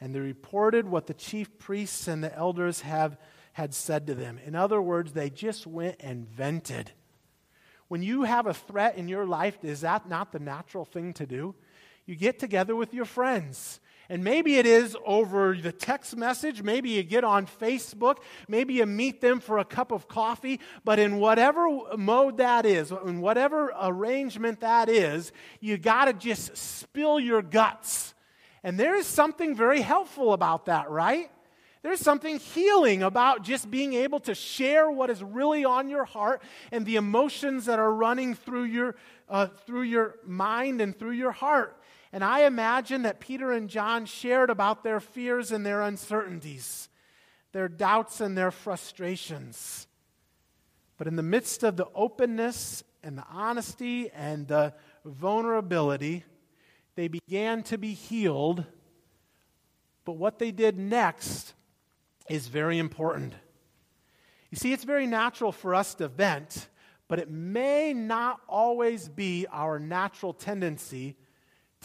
And 0.01 0.13
they 0.13 0.20
reported 0.20 0.89
what 0.89 1.08
the 1.08 1.13
chief 1.13 1.58
priests 1.58 2.10
and 2.10 2.22
the 2.22 2.36
elders 2.36 2.82
have, 2.82 3.17
had 3.53 3.74
said 3.74 4.05
to 4.08 4.13
them. 4.13 4.41
In 4.46 4.55
other 4.55 4.82
words, 4.82 5.13
they 5.13 5.29
just 5.29 5.65
went 5.65 5.96
and 6.01 6.27
vented. 6.27 6.91
When 7.88 8.03
you 8.03 8.24
have 8.24 8.46
a 8.46 8.53
threat 8.53 8.98
in 8.98 9.08
your 9.08 9.25
life, 9.25 9.58
is 9.63 9.82
that 9.82 10.10
not 10.10 10.34
the 10.34 10.39
natural 10.39 10.84
thing 10.84 11.13
to 11.13 11.25
do? 11.25 11.55
You 12.05 12.17
get 12.17 12.39
together 12.39 12.75
with 12.75 12.94
your 12.94 13.05
friends. 13.05 13.79
And 14.10 14.24
maybe 14.24 14.58
it 14.58 14.66
is 14.66 14.96
over 15.06 15.56
the 15.56 15.72
text 15.72 16.16
message. 16.16 16.62
Maybe 16.62 16.92
you 16.92 17.04
get 17.04 17.24
on 17.24 17.48
Facebook. 17.48 18.18
Maybe 18.48 18.76
you 18.76 18.86
meet 18.86 19.20
them 19.20 19.40
for 19.40 19.58
a 19.58 19.66
cup 19.66 19.92
of 19.92 20.08
coffee. 20.08 20.60
But 20.84 21.00
in 21.00 21.18
whatever 21.18 21.68
mode 21.98 22.38
that 22.38 22.66
is, 22.66 22.92
in 22.92 23.20
whatever 23.22 23.74
arrangement 23.82 24.60
that 24.60 24.90
is, 24.90 25.32
you 25.60 25.78
got 25.78 26.06
to 26.06 26.14
just 26.14 26.56
spill 26.56 27.20
your 27.20 27.42
guts. 27.42 28.14
And 28.64 28.80
there 28.80 28.96
is 28.96 29.08
something 29.08 29.56
very 29.56 29.82
helpful 29.82 30.34
about 30.34 30.66
that, 30.66 30.90
right? 30.90 31.32
There's 31.86 32.00
something 32.00 32.40
healing 32.40 33.04
about 33.04 33.44
just 33.44 33.70
being 33.70 33.94
able 33.94 34.20
to 34.22 34.34
share 34.34 34.90
what 34.90 35.12
is 35.12 35.22
really 35.24 35.66
on 35.66 35.88
your 35.88 36.04
heart 36.04 36.42
and 36.72 36.84
the 36.84 36.96
emotions 36.96 37.66
that 37.66 37.78
are 37.78 37.94
running 37.94 38.34
through 38.34 38.64
your, 38.64 38.96
uh, 39.30 39.48
through 39.68 39.84
your 39.84 40.16
mind 40.26 40.82
and 40.82 40.98
through 40.98 41.12
your 41.12 41.32
heart. 41.32 41.78
And 42.15 42.24
I 42.24 42.45
imagine 42.45 43.01
that 43.01 43.19
Peter 43.19 43.51
and 43.51 43.69
John 43.69 44.05
shared 44.05 44.50
about 44.50 44.86
their 44.86 45.01
fears 45.01 45.51
and 45.51 45.65
their 45.65 45.81
uncertainties, 45.81 46.88
their 47.51 47.67
doubts 47.67 48.22
and 48.22 48.38
their 48.38 48.51
frustrations. 48.51 49.86
But 50.98 51.07
in 51.07 51.17
the 51.17 51.24
midst 51.24 51.62
of 51.62 51.75
the 51.75 51.88
openness 51.93 52.86
and 53.03 53.17
the 53.17 53.25
honesty 53.29 54.10
and 54.12 54.48
the 54.48 54.74
vulnerability, 55.03 56.24
they 56.95 57.10
began 57.10 57.63
to 57.63 57.77
be 57.77 57.93
healed. 57.93 58.63
But 60.05 60.13
what 60.13 60.39
they 60.39 60.51
did 60.51 60.77
next 60.77 61.53
is 62.29 62.48
very 62.48 62.79
important. 62.79 63.34
You 64.51 64.57
see, 64.57 64.72
it's 64.72 64.86
very 64.86 65.05
natural 65.05 65.51
for 65.51 65.75
us 65.75 65.95
to 65.95 66.07
vent, 66.07 66.69
but 67.10 67.19
it 67.19 67.29
may 67.29 67.93
not 67.93 68.39
always 68.48 69.10
be 69.10 69.48
our 69.51 69.79
natural 69.79 70.31
tendency 70.31 71.17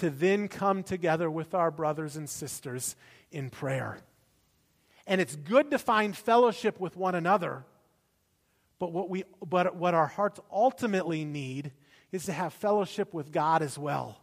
to 0.01 0.11
then 0.11 0.49
come 0.49 0.83
together 0.83 1.31
with 1.31 1.55
our 1.55 1.71
brothers 1.71 2.17
and 2.17 2.29
sisters 2.29 2.97
in 3.31 3.51
prayer. 3.51 3.99
And 5.07 5.21
it's 5.21 5.37
good 5.37 5.71
to 5.71 5.79
find 5.79 6.17
fellowship 6.17 6.79
with 6.79 6.97
one 6.97 7.15
another, 7.15 7.65
but 8.79 8.93
what, 8.93 9.09
we, 9.09 9.25
but 9.47 9.77
what 9.77 9.95
our 9.95 10.07
hearts 10.07 10.41
ultimately 10.53 11.25
need 11.25 11.73
is 12.13 12.27
to 12.27 12.33
have 12.33 12.53
fellowship 12.53 13.15
with 13.15 13.33
God 13.33 13.63
as 13.63 13.79
well. 13.79 14.21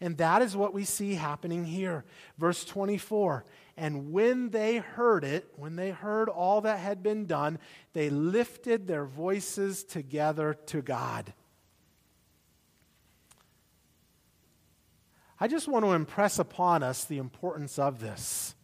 And 0.00 0.16
that 0.16 0.40
is 0.40 0.56
what 0.56 0.72
we 0.72 0.84
see 0.84 1.14
happening 1.14 1.64
here. 1.64 2.04
Verse 2.38 2.64
24 2.64 3.44
and 3.76 4.12
when 4.12 4.50
they 4.50 4.76
heard 4.76 5.24
it, 5.24 5.48
when 5.56 5.76
they 5.76 5.88
heard 5.90 6.28
all 6.28 6.60
that 6.60 6.80
had 6.80 7.02
been 7.02 7.24
done, 7.24 7.58
they 7.94 8.10
lifted 8.10 8.86
their 8.86 9.06
voices 9.06 9.84
together 9.84 10.52
to 10.66 10.82
God. 10.82 11.32
I 15.40 15.48
just 15.48 15.68
want 15.68 15.86
to 15.86 15.92
impress 15.92 16.38
upon 16.38 16.82
us 16.82 17.04
the 17.04 17.16
importance 17.16 17.78
of 17.78 17.98
this. 17.98 18.54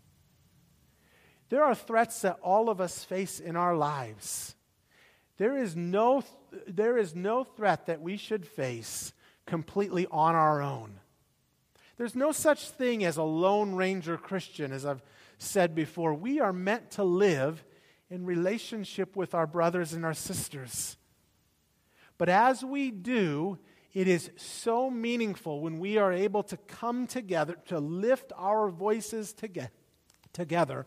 There 1.48 1.64
are 1.64 1.74
threats 1.74 2.20
that 2.20 2.38
all 2.42 2.68
of 2.68 2.80
us 2.80 3.02
face 3.02 3.40
in 3.40 3.56
our 3.56 3.74
lives. 3.74 4.54
There 5.38 5.56
is 5.56 5.74
no, 5.74 6.22
there 6.66 6.98
is 6.98 7.14
no 7.14 7.44
threat 7.44 7.86
that 7.86 8.02
we 8.02 8.18
should 8.18 8.46
face 8.46 9.12
completely 9.46 10.06
on 10.10 10.34
our 10.34 10.60
own. 10.60 11.00
There's 11.96 12.14
no 12.14 12.32
such 12.32 12.68
thing 12.68 13.04
as 13.04 13.16
a 13.16 13.22
Lone 13.22 13.74
Ranger 13.74 14.18
Christian, 14.18 14.70
as 14.72 14.84
I've 14.84 15.02
said 15.38 15.74
before. 15.74 16.12
We 16.12 16.40
are 16.40 16.52
meant 16.52 16.90
to 16.92 17.04
live 17.04 17.64
in 18.10 18.26
relationship 18.26 19.16
with 19.16 19.34
our 19.34 19.46
brothers 19.46 19.94
and 19.94 20.04
our 20.04 20.14
sisters. 20.14 20.98
But 22.18 22.28
as 22.28 22.64
we 22.64 22.90
do, 22.90 23.58
it 23.96 24.08
is 24.08 24.30
so 24.36 24.90
meaningful 24.90 25.62
when 25.62 25.78
we 25.78 25.96
are 25.96 26.12
able 26.12 26.42
to 26.42 26.58
come 26.58 27.06
together 27.06 27.56
to 27.68 27.78
lift 27.78 28.30
our 28.36 28.68
voices 28.68 29.32
toge- 29.32 29.70
together 30.34 30.84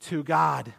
to 0.00 0.22
God. 0.22 0.72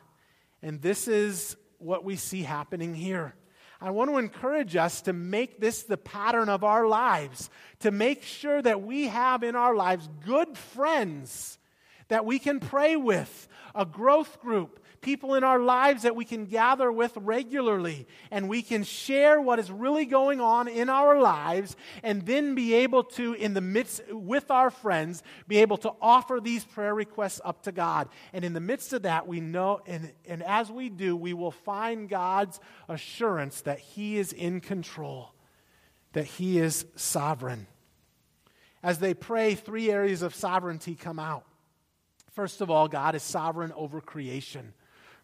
And 0.64 0.82
this 0.82 1.08
is 1.08 1.56
what 1.78 2.04
we 2.04 2.16
see 2.16 2.42
happening 2.42 2.96
here. 2.96 3.36
I 3.80 3.92
want 3.92 4.10
to 4.10 4.18
encourage 4.18 4.76
us 4.76 5.04
to 5.04 5.14
make 5.14 5.60
this 5.60 5.84
the 5.84 5.96
pattern 5.96 6.50
of 6.50 6.64
our 6.64 6.88
lives, 6.88 7.52
to 7.82 7.92
make 7.92 8.24
sure 8.24 8.64
that 8.64 8.82
we 8.82 9.06
have 9.06 9.44
in 9.44 9.56
our 9.56 9.76
lives 9.76 10.10
good 10.26 10.58
friends 10.58 11.60
that 12.08 12.26
we 12.26 12.40
can 12.40 12.60
pray 12.60 12.96
with, 12.96 13.48
a 13.74 13.86
growth 13.86 14.42
group, 14.42 14.79
people 15.02 15.36
in 15.36 15.44
our 15.44 15.60
lives 15.60 16.04
that 16.04 16.16
we 16.16 16.26
can 16.26 16.46
gather 16.46 16.92
with 16.92 17.16
regularly, 17.18 18.08
and 18.32 18.50
we 18.50 18.62
can 18.62 18.84
share 18.84 19.40
what 19.40 19.60
is 19.60 19.72
really 19.72 20.06
going 20.06 20.42
on 20.42 20.68
in 20.68 20.90
our 20.90 21.20
lives, 21.20 21.76
and 22.04 22.26
then 22.26 22.56
be 22.56 22.74
able 22.74 23.04
to, 23.04 23.34
in 23.34 23.54
the 23.54 23.62
midst 23.62 24.02
with 24.12 24.52
our 24.52 24.70
friends, 24.70 25.24
be 25.48 25.58
able 25.58 25.78
to 25.78 25.94
offer 26.02 26.40
these 26.42 26.66
prayer 26.66 26.94
requests 26.94 27.42
up 27.44 27.64
to 27.64 27.72
God. 27.72 28.10
And 28.34 28.44
in 28.44 28.54
the 28.54 28.60
midst 28.60 28.94
of 28.94 29.04
that, 29.04 29.28
we 29.28 29.40
know, 29.40 29.82
and, 29.86 30.12
and 30.28 30.44
as 30.44 30.72
we 30.72 30.90
do, 30.90 31.16
we 31.16 31.34
will 31.34 31.52
find 31.52 32.10
God's 32.10 32.60
assurance 32.88 33.62
that 33.62 33.80
He 33.80 34.18
is 34.18 34.34
in 34.34 34.62
control, 34.62 35.34
that 36.14 36.26
He 36.26 36.60
is 36.60 36.86
sovereign. 36.96 37.68
As 38.82 39.00
they 39.00 39.14
pray, 39.14 39.56
three 39.56 39.92
areas 39.92 40.22
of 40.22 40.34
sovereignty 40.34 40.96
come 40.96 41.20
out. 41.20 41.44
First 42.32 42.62
of 42.62 42.72
all, 42.72 42.88
God 42.88 43.16
is 43.16 43.24
sovereign 43.24 43.74
over 43.76 44.00
creation. 44.00 44.74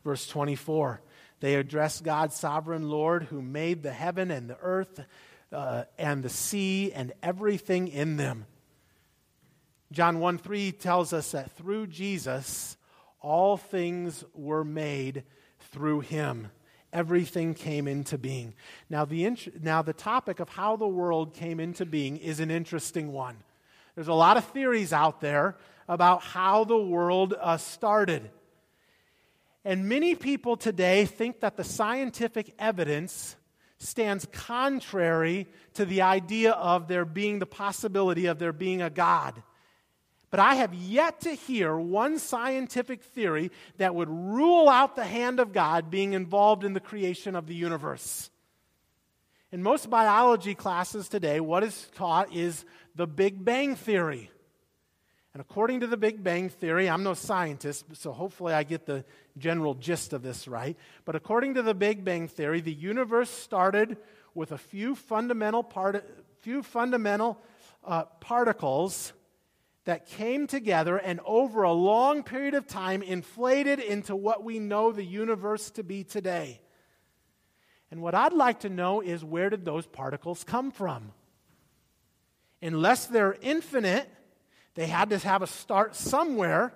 Verse 0.06 0.26
24. 0.28 1.02
They 1.42 1.56
address 1.56 2.00
God, 2.00 2.32
sovereign 2.32 2.90
Lord, 2.90 3.24
who 3.24 3.42
made 3.42 3.84
the 3.84 3.92
heaven 3.92 4.32
and 4.32 4.50
the 4.50 4.58
earth 4.62 5.04
uh, 5.52 5.84
and 5.98 6.24
the 6.24 6.30
sea 6.30 6.94
and 6.94 7.12
everything 7.22 7.90
in 7.90 8.16
them. 8.16 8.46
John 9.92 10.20
1 10.20 10.38
3 10.38 10.72
tells 10.74 11.12
us 11.12 11.32
that 11.32 11.52
through 11.52 11.88
Jesus, 11.88 12.78
all 13.20 13.58
things 13.58 14.24
were 14.34 14.64
made 14.64 15.24
through 15.72 16.02
him. 16.02 16.50
Everything 16.94 17.54
came 17.54 17.88
into 17.88 18.18
being. 18.18 18.54
Now 18.90 19.06
the, 19.06 19.26
int- 19.26 19.64
now, 19.64 19.82
the 19.82 19.94
topic 19.94 20.40
of 20.40 20.50
how 20.50 20.76
the 20.76 20.88
world 20.88 21.34
came 21.34 21.60
into 21.60 21.86
being 21.86 22.18
is 22.18 22.40
an 22.40 22.52
interesting 22.52 23.12
one. 23.12 23.38
There's 23.96 24.08
a 24.08 24.14
lot 24.14 24.38
of 24.38 24.46
theories 24.46 24.94
out 24.94 25.20
there 25.20 25.58
about 25.88 26.22
how 26.22 26.64
the 26.64 26.78
world 26.78 27.34
uh, 27.40 27.58
started. 27.58 28.30
And 29.66 29.90
many 29.90 30.14
people 30.14 30.56
today 30.58 31.06
think 31.06 31.40
that 31.40 31.58
the 31.58 31.64
scientific 31.64 32.54
evidence 32.60 33.36
stands 33.80 34.28
contrary 34.32 35.48
to 35.74 35.86
the 35.86 36.04
idea 36.04 36.52
of 36.52 36.88
there 36.88 37.04
being 37.04 37.40
the 37.40 37.48
possibility 37.48 38.28
of 38.28 38.38
there 38.38 38.54
being 38.54 38.84
a 38.84 38.92
God. 38.92 39.42
But 40.30 40.40
I 40.40 40.56
have 40.56 40.74
yet 40.74 41.22
to 41.22 41.32
hear 41.32 41.76
one 41.76 42.20
scientific 42.20 43.02
theory 43.02 43.52
that 43.78 43.96
would 43.96 44.10
rule 44.10 44.70
out 44.70 44.96
the 44.96 45.06
hand 45.06 45.40
of 45.40 45.52
God 45.52 45.90
being 45.90 46.14
involved 46.14 46.64
in 46.64 46.74
the 46.74 46.80
creation 46.80 47.36
of 47.36 47.48
the 47.48 47.56
universe. 47.56 48.30
In 49.52 49.64
most 49.64 49.90
biology 49.90 50.54
classes 50.54 51.10
today, 51.10 51.40
what 51.40 51.64
is 51.64 51.90
taught 51.96 52.36
is 52.36 52.66
the 52.96 53.08
Big 53.08 53.44
Bang 53.44 53.76
Theory. 53.76 54.30
And 55.36 55.42
according 55.42 55.82
to 55.82 55.88
the 55.88 55.98
Big 55.98 56.24
Bang 56.24 56.48
Theory, 56.48 56.90
I'm 56.90 57.04
no 57.04 57.14
scientist, 57.14 57.84
so 57.92 58.14
hopefully 58.14 58.54
I 58.54 58.64
get 58.64 58.86
the 58.86 59.04
general 59.38 59.74
gist 59.74 60.14
of 60.14 60.22
this 60.24 60.48
right. 60.48 60.78
But 61.04 61.18
according 61.18 61.56
to 61.56 61.62
the 61.62 61.74
Big 61.74 62.06
Bang 62.06 62.30
Theory, 62.30 62.62
the 62.62 62.72
universe 62.72 63.30
started 63.30 63.98
with 64.34 64.54
a 64.54 64.58
few 64.58 64.96
fundamental, 64.96 65.62
part, 65.62 66.10
few 66.40 66.64
fundamental 66.64 67.38
uh, 67.84 68.06
particles 68.22 69.12
that 69.84 70.06
came 70.06 70.48
together 70.48 70.96
and 70.96 71.20
over 71.26 71.64
a 71.64 71.74
long 71.74 72.24
period 72.24 72.54
of 72.54 72.66
time 72.66 73.02
inflated 73.02 73.82
into 73.82 74.16
what 74.16 74.42
we 74.42 74.60
know 74.60 74.94
the 74.94 75.04
universe 75.04 75.70
to 75.72 75.84
be 75.84 76.06
today. 76.06 76.62
And 77.92 78.02
what 78.02 78.16
I'd 78.16 78.32
like 78.32 78.62
to 78.62 78.70
know 78.70 79.02
is 79.02 79.22
where 79.22 79.50
did 79.50 79.66
those 79.66 79.86
particles 79.86 80.46
come 80.46 80.72
from? 80.72 81.12
Unless 82.62 83.08
they're 83.08 83.36
infinite, 83.42 84.10
they 84.76 84.88
had 84.88 85.10
to 85.10 85.18
have 85.18 85.42
a 85.42 85.48
start 85.48 85.96
somewhere. 85.96 86.74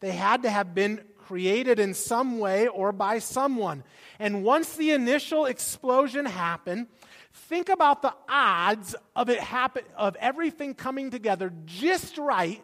They 0.00 0.12
had 0.12 0.42
to 0.42 0.50
have 0.50 0.74
been 0.74 1.02
created 1.16 1.78
in 1.78 1.92
some 1.92 2.38
way 2.38 2.68
or 2.68 2.92
by 2.92 3.18
someone. 3.18 3.84
And 4.18 4.44
once 4.44 4.76
the 4.76 4.92
initial 4.92 5.46
explosion 5.46 6.24
happened, 6.24 6.86
think 7.32 7.68
about 7.68 8.02
the 8.02 8.14
odds 8.28 8.94
of 9.14 9.28
it 9.28 9.40
happen 9.40 9.84
of 9.96 10.16
everything 10.16 10.74
coming 10.74 11.10
together 11.10 11.52
just 11.66 12.16
right 12.16 12.62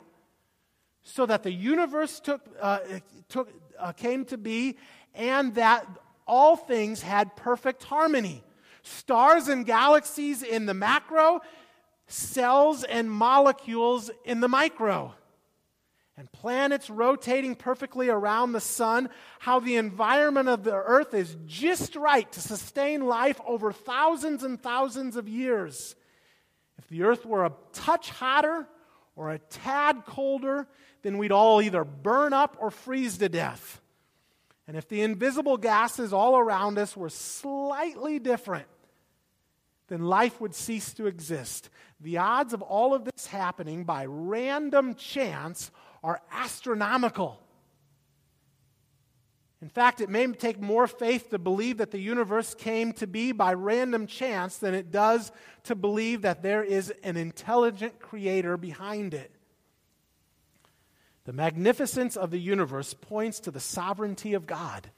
so 1.02 1.26
that 1.26 1.42
the 1.42 1.52
universe 1.52 2.20
took, 2.20 2.40
uh, 2.60 2.78
took, 3.28 3.50
uh, 3.78 3.92
came 3.92 4.24
to 4.26 4.38
be 4.38 4.78
and 5.14 5.54
that 5.54 5.86
all 6.26 6.56
things 6.56 7.02
had 7.02 7.36
perfect 7.36 7.84
harmony. 7.84 8.42
Stars 8.82 9.48
and 9.48 9.64
galaxies 9.64 10.42
in 10.42 10.66
the 10.66 10.74
macro, 10.74 11.40
cells 12.06 12.84
and 12.84 13.10
molecules 13.10 14.10
in 14.24 14.40
the 14.40 14.48
micro, 14.48 15.14
and 16.16 16.30
planets 16.30 16.88
rotating 16.88 17.56
perfectly 17.56 18.08
around 18.08 18.52
the 18.52 18.60
sun, 18.60 19.08
how 19.40 19.58
the 19.58 19.76
environment 19.76 20.48
of 20.48 20.62
the 20.62 20.74
earth 20.74 21.12
is 21.12 21.36
just 21.46 21.96
right 21.96 22.30
to 22.32 22.40
sustain 22.40 23.06
life 23.06 23.40
over 23.46 23.72
thousands 23.72 24.44
and 24.44 24.62
thousands 24.62 25.16
of 25.16 25.28
years. 25.28 25.96
If 26.78 26.88
the 26.88 27.02
earth 27.02 27.26
were 27.26 27.44
a 27.44 27.52
touch 27.72 28.10
hotter 28.10 28.68
or 29.16 29.30
a 29.30 29.38
tad 29.38 30.04
colder, 30.06 30.68
then 31.02 31.18
we'd 31.18 31.32
all 31.32 31.60
either 31.60 31.84
burn 31.84 32.32
up 32.32 32.56
or 32.60 32.70
freeze 32.70 33.18
to 33.18 33.28
death. 33.28 33.80
And 34.66 34.76
if 34.76 34.88
the 34.88 35.02
invisible 35.02 35.56
gases 35.56 36.12
all 36.12 36.38
around 36.38 36.78
us 36.78 36.96
were 36.96 37.10
slightly 37.10 38.18
different, 38.18 38.66
then 39.94 40.04
life 40.04 40.40
would 40.40 40.56
cease 40.56 40.92
to 40.94 41.06
exist. 41.06 41.70
The 42.00 42.18
odds 42.18 42.52
of 42.52 42.62
all 42.62 42.94
of 42.94 43.04
this 43.04 43.28
happening 43.28 43.84
by 43.84 44.06
random 44.06 44.96
chance 44.96 45.70
are 46.02 46.20
astronomical. 46.32 47.40
In 49.62 49.68
fact, 49.68 50.00
it 50.00 50.10
may 50.10 50.26
take 50.32 50.60
more 50.60 50.88
faith 50.88 51.30
to 51.30 51.38
believe 51.38 51.76
that 51.78 51.92
the 51.92 52.00
universe 52.00 52.54
came 52.54 52.92
to 52.94 53.06
be 53.06 53.30
by 53.30 53.54
random 53.54 54.08
chance 54.08 54.58
than 54.58 54.74
it 54.74 54.90
does 54.90 55.30
to 55.62 55.76
believe 55.76 56.22
that 56.22 56.42
there 56.42 56.64
is 56.64 56.92
an 57.04 57.16
intelligent 57.16 58.00
creator 58.00 58.56
behind 58.56 59.14
it. 59.14 59.30
The 61.24 61.32
magnificence 61.32 62.16
of 62.16 62.32
the 62.32 62.40
universe 62.40 62.94
points 62.94 63.38
to 63.40 63.52
the 63.52 63.60
sovereignty 63.60 64.34
of 64.34 64.44
God, 64.44 64.90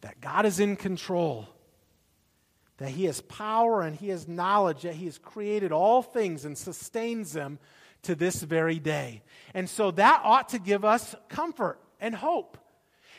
that 0.00 0.20
God 0.20 0.44
is 0.44 0.58
in 0.58 0.74
control 0.74 1.48
that 2.78 2.90
He 2.90 3.04
has 3.04 3.20
power 3.20 3.82
and 3.82 3.94
He 3.94 4.08
has 4.08 4.26
knowledge, 4.26 4.82
that 4.82 4.94
He 4.94 5.04
has 5.04 5.18
created 5.18 5.70
all 5.70 6.02
things 6.02 6.44
and 6.44 6.56
sustains 6.56 7.32
them 7.32 7.58
to 8.02 8.14
this 8.14 8.42
very 8.42 8.78
day. 8.78 9.22
And 9.52 9.68
so 9.68 9.90
that 9.92 10.22
ought 10.24 10.50
to 10.50 10.58
give 10.58 10.84
us 10.84 11.14
comfort 11.28 11.78
and 12.00 12.14
hope. 12.14 12.56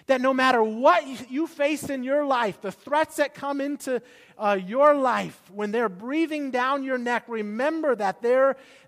That 0.07 0.21
no 0.21 0.33
matter 0.33 0.63
what 0.63 1.29
you 1.29 1.45
face 1.45 1.89
in 1.89 2.03
your 2.03 2.25
life, 2.25 2.61
the 2.61 2.71
threats 2.71 3.17
that 3.17 3.35
come 3.35 3.61
into 3.61 4.01
uh, 4.39 4.57
your 4.65 4.95
life, 4.95 5.39
when 5.53 5.71
they're 5.71 5.89
breathing 5.89 6.49
down 6.49 6.83
your 6.83 6.97
neck, 6.97 7.25
remember 7.27 7.95
that, 7.95 8.23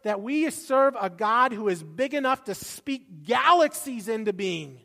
that 0.02 0.22
we 0.22 0.50
serve 0.50 0.96
a 1.00 1.12
God 1.12 1.52
who 1.52 1.68
is 1.68 1.84
big 1.84 2.16
enough 2.16 2.46
to 2.46 2.56
speak 2.56 3.24
galaxies 3.24 4.08
into 4.08 4.34
being 4.34 4.80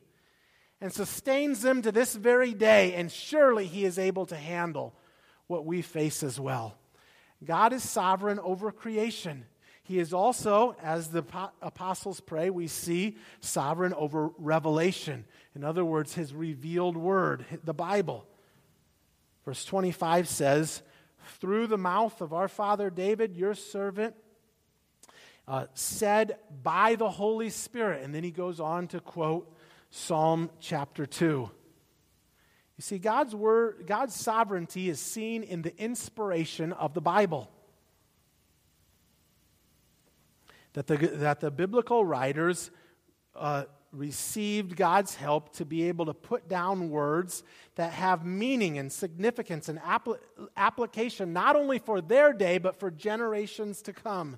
and 0.79 0.93
sustains 0.93 1.63
them 1.63 1.81
to 1.81 1.91
this 1.91 2.15
very 2.15 2.53
day, 2.53 2.93
and 2.95 3.11
surely 3.11 3.67
He 3.67 3.87
is 3.87 3.99
able 3.99 4.27
to 4.27 4.37
handle 4.37 4.95
what 5.47 5.65
we 5.65 5.83
face 5.83 6.23
as 6.23 6.39
well. 6.41 6.77
God 7.45 7.73
is 7.73 7.83
sovereign 7.83 8.39
over 8.41 8.73
creation. 8.73 9.45
He 9.83 9.99
is 9.99 10.13
also, 10.13 10.75
as 10.83 11.09
the 11.09 11.25
apostles 11.63 12.21
pray, 12.21 12.51
we 12.51 12.67
see 12.67 13.17
sovereign 13.41 13.95
over 13.95 14.31
revelation. 14.39 15.25
In 15.55 15.63
other 15.63 15.85
words, 15.85 16.15
his 16.15 16.35
revealed 16.35 16.97
word, 16.97 17.45
the 17.63 17.75
Bible. 17.75 18.27
Verse 19.45 19.65
25 19.65 20.29
says, 20.29 20.83
Through 21.41 21.69
the 21.69 21.79
mouth 21.79 22.21
of 22.21 22.33
our 22.33 22.49
father 22.49 22.91
David, 22.91 23.37
your 23.37 23.55
servant, 23.55 24.17
uh, 25.47 25.67
said 25.75 26.37
by 26.65 26.97
the 26.97 27.09
Holy 27.09 27.51
Spirit. 27.51 28.03
And 28.03 28.13
then 28.13 28.25
he 28.25 28.33
goes 28.33 28.59
on 28.59 28.89
to 28.89 28.99
quote 28.99 29.55
Psalm 29.91 30.51
chapter 30.59 31.07
2. 31.07 31.49
You 32.77 32.83
see, 32.83 32.99
God's 32.99 33.35
word, 33.35 33.85
God's 33.87 34.15
sovereignty 34.15 34.89
is 34.89 35.01
seen 35.01 35.43
in 35.43 35.63
the 35.63 35.77
inspiration 35.83 36.73
of 36.73 36.93
the 36.93 37.01
Bible. 37.01 37.51
That 40.75 40.87
the, 40.87 40.97
that 40.97 41.41
the 41.41 41.51
biblical 41.51 42.05
writers 42.05 42.71
uh, 43.35 43.65
received 43.93 44.77
God's 44.77 45.15
help 45.15 45.55
to 45.55 45.65
be 45.65 45.89
able 45.89 46.05
to 46.07 46.15
put 46.15 46.49
down 46.49 46.91
words 46.91 47.43
that 47.77 47.93
have 47.93 48.27
meaning 48.27 48.77
and 48.77 48.93
significance 48.93 49.71
and 49.71 49.79
apl- 49.81 50.19
application 50.55 51.33
not 51.33 51.57
only 51.57 51.79
for 51.79 52.03
their 52.03 52.35
day 52.35 52.59
but 52.59 52.79
for 52.79 52.91
generations 52.91 53.81
to 53.83 53.95
come. 53.95 54.37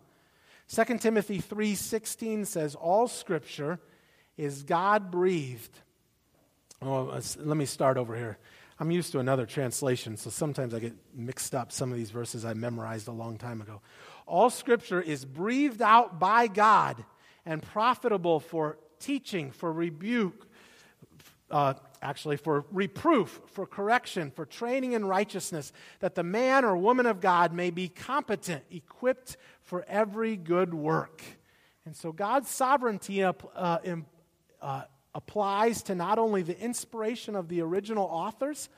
2 0.69 0.99
Timothy 0.99 1.41
3:16 1.41 2.47
says 2.47 2.77
all 2.77 3.09
scripture 3.09 3.81
is 4.37 4.63
God 4.63 5.11
breathed 5.11 5.81
Oh, 6.81 7.21
let 7.39 7.57
me 7.57 7.67
start 7.67 7.97
over 7.97 8.15
here. 8.17 8.39
I'm 8.79 8.93
used 8.93 9.11
to 9.13 9.19
another 9.19 9.45
translation, 9.45 10.17
so 10.17 10.31
sometimes 10.31 10.73
I 10.73 10.79
get 10.79 10.95
mixed 11.13 11.55
up 11.55 11.73
some 11.73 11.91
of 11.91 11.99
these 11.99 12.11
verses 12.11 12.45
I 12.45 12.55
memorized 12.55 13.09
a 13.09 13.13
long 13.13 13.37
time 13.37 13.61
ago. 13.61 13.81
All 14.27 14.51
scripture 14.51 15.01
is 15.01 15.25
breathed 15.25 15.83
out 15.83 16.21
by 16.21 16.47
God 16.47 17.05
and 17.45 17.61
profitable 17.61 18.39
for 18.39 18.79
teaching, 19.01 19.51
for 19.51 19.73
rebuke, 19.73 20.47
uh, 21.51 21.75
actually, 22.01 22.37
for 22.37 22.65
reproof, 22.71 23.41
for 23.47 23.67
correction, 23.67 24.31
for 24.31 24.47
training 24.47 24.93
in 24.93 25.05
righteousness, 25.05 25.73
that 25.99 26.15
the 26.15 26.23
man 26.23 26.65
or 26.65 26.77
woman 26.77 27.07
of 27.07 27.21
God 27.21 27.53
may 27.53 27.71
be 27.71 27.89
competent, 27.89 28.63
equipped 28.71 29.37
for 29.63 29.85
every 29.89 30.37
good 30.37 30.73
work. 30.73 31.23
And 31.85 31.97
so 31.97 32.13
God's 32.13 32.49
sovereignty 32.49 33.25
uh, 33.25 33.33
uh, 33.55 34.83
applies 35.19 35.83
to 35.83 35.97
not 35.97 36.17
only 36.17 36.43
the 36.43 36.57
inspiration 36.61 37.35
of 37.35 37.49
the 37.49 37.61
original 37.61 38.05
authors, 38.05 38.69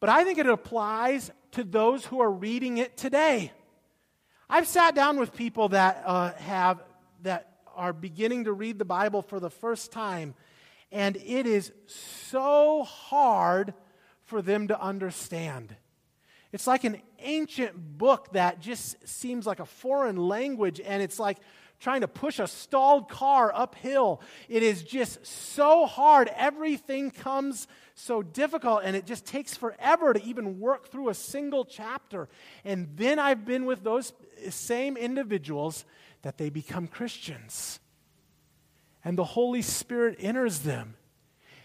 but 0.00 0.08
I 0.08 0.24
think 0.24 0.38
it 0.38 0.46
applies 0.46 1.30
to 1.52 1.62
those 1.62 2.04
who 2.04 2.20
are 2.20 2.30
reading 2.30 2.78
it 2.78 2.96
today. 2.96 3.52
I've 4.50 4.66
sat 4.66 4.96
down 4.96 5.20
with 5.20 5.32
people 5.32 5.68
that 5.68 6.02
uh, 6.04 6.32
have 6.32 6.82
that 7.22 7.60
are 7.76 7.92
beginning 7.92 8.44
to 8.44 8.52
read 8.52 8.80
the 8.80 8.84
Bible 8.84 9.22
for 9.22 9.38
the 9.38 9.50
first 9.50 9.92
time, 9.92 10.34
and 10.90 11.14
it 11.16 11.46
is 11.46 11.70
so 11.86 12.82
hard 12.82 13.72
for 14.24 14.42
them 14.42 14.66
to 14.68 14.80
understand. 14.80 15.76
It's 16.50 16.66
like 16.66 16.82
an 16.82 17.00
ancient 17.20 17.98
book 17.98 18.32
that 18.32 18.60
just 18.60 19.06
seems 19.06 19.46
like 19.46 19.60
a 19.60 19.66
foreign 19.66 20.16
language, 20.16 20.80
and 20.84 21.04
it's 21.04 21.20
like 21.20 21.38
trying 21.80 22.00
to 22.00 22.08
push 22.08 22.38
a 22.38 22.46
stalled 22.46 23.08
car 23.08 23.52
uphill. 23.54 24.20
It 24.48 24.62
is 24.62 24.82
just 24.82 25.24
so 25.24 25.86
hard. 25.86 26.30
Everything 26.36 27.10
comes 27.10 27.68
so 27.94 28.22
difficult, 28.22 28.82
and 28.84 28.96
it 28.96 29.06
just 29.06 29.26
takes 29.26 29.56
forever 29.56 30.12
to 30.12 30.22
even 30.22 30.60
work 30.60 30.88
through 30.88 31.08
a 31.08 31.14
single 31.14 31.64
chapter. 31.64 32.28
And 32.64 32.88
then 32.96 33.18
I've 33.18 33.44
been 33.44 33.64
with 33.64 33.82
those 33.82 34.12
same 34.50 34.96
individuals 34.96 35.84
that 36.22 36.38
they 36.38 36.50
become 36.50 36.86
Christians. 36.86 37.80
And 39.04 39.16
the 39.16 39.24
Holy 39.24 39.62
Spirit 39.62 40.16
enters 40.18 40.60
them. 40.60 40.94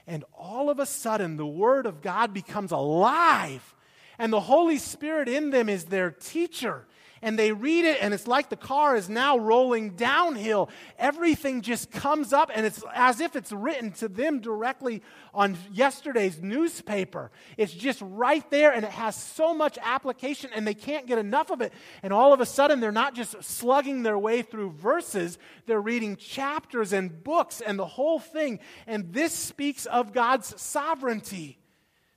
And 0.05 0.25
all 0.37 0.69
of 0.69 0.79
a 0.79 0.85
sudden, 0.85 1.37
the 1.37 1.45
Word 1.45 1.85
of 1.85 2.01
God 2.01 2.33
becomes 2.33 2.71
alive 2.71 3.73
and 4.17 4.31
the 4.31 4.39
Holy 4.39 4.77
Spirit 4.77 5.27
in 5.27 5.49
them 5.49 5.69
is 5.69 5.85
their 5.85 6.11
teacher. 6.11 6.85
And 7.23 7.39
they 7.39 7.53
read 7.53 7.85
it, 7.85 7.97
and 8.01 8.13
it's 8.13 8.27
like 8.27 8.49
the 8.49 8.55
car 8.55 8.95
is 8.95 9.09
now 9.09 9.37
rolling 9.37 9.91
downhill. 9.91 10.69
Everything 10.99 11.61
just 11.61 11.89
comes 11.89 12.33
up, 12.33 12.51
and 12.53 12.65
it's 12.65 12.83
as 12.93 13.21
if 13.21 13.35
it's 13.35 13.51
written 13.51 13.91
to 13.93 14.09
them 14.09 14.41
directly 14.41 15.01
on 15.33 15.57
yesterday's 15.71 16.41
newspaper. 16.41 17.31
It's 17.57 17.73
just 17.73 18.01
right 18.01 18.47
there, 18.51 18.71
and 18.73 18.83
it 18.85 18.91
has 18.91 19.15
so 19.15 19.53
much 19.53 19.79
application, 19.81 20.51
and 20.53 20.67
they 20.67 20.73
can't 20.73 21.07
get 21.07 21.17
enough 21.17 21.49
of 21.49 21.61
it. 21.61 21.73
And 22.03 22.11
all 22.13 22.33
of 22.33 22.41
a 22.41 22.45
sudden, 22.45 22.81
they're 22.81 22.91
not 22.91 23.15
just 23.15 23.41
slugging 23.41 24.03
their 24.03 24.19
way 24.19 24.41
through 24.41 24.71
verses, 24.71 25.37
they're 25.65 25.81
reading 25.81 26.17
chapters 26.17 26.91
and 26.91 27.23
books 27.23 27.61
and 27.61 27.79
the 27.79 27.85
whole 27.85 28.19
thing. 28.19 28.59
And 28.85 29.13
this 29.13 29.33
speaks 29.33 29.85
of 29.85 30.11
God's 30.13 30.61
sovereignty 30.61 31.57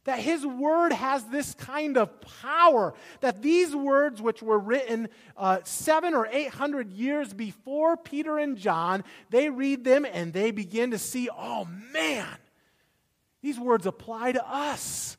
that 0.06 0.20
his 0.20 0.46
word 0.46 0.92
has 0.92 1.24
this 1.24 1.52
kind 1.54 1.98
of 1.98 2.08
power, 2.40 2.94
that 3.20 3.42
these 3.42 3.74
words, 3.74 4.22
which 4.22 4.40
were 4.40 4.58
written 4.58 5.08
uh, 5.36 5.58
seven 5.64 6.14
or 6.14 6.28
eight 6.30 6.48
hundred 6.48 6.92
years 6.92 7.34
before 7.34 7.96
Peter 7.96 8.38
and 8.38 8.56
John, 8.56 9.02
they 9.30 9.50
read 9.50 9.84
them 9.84 10.06
and 10.10 10.32
they 10.32 10.52
begin 10.52 10.92
to 10.92 10.98
see, 10.98 11.28
oh 11.36 11.66
man, 11.92 12.28
these 13.42 13.58
words 13.58 13.84
apply 13.84 14.32
to 14.32 14.48
us. 14.48 15.16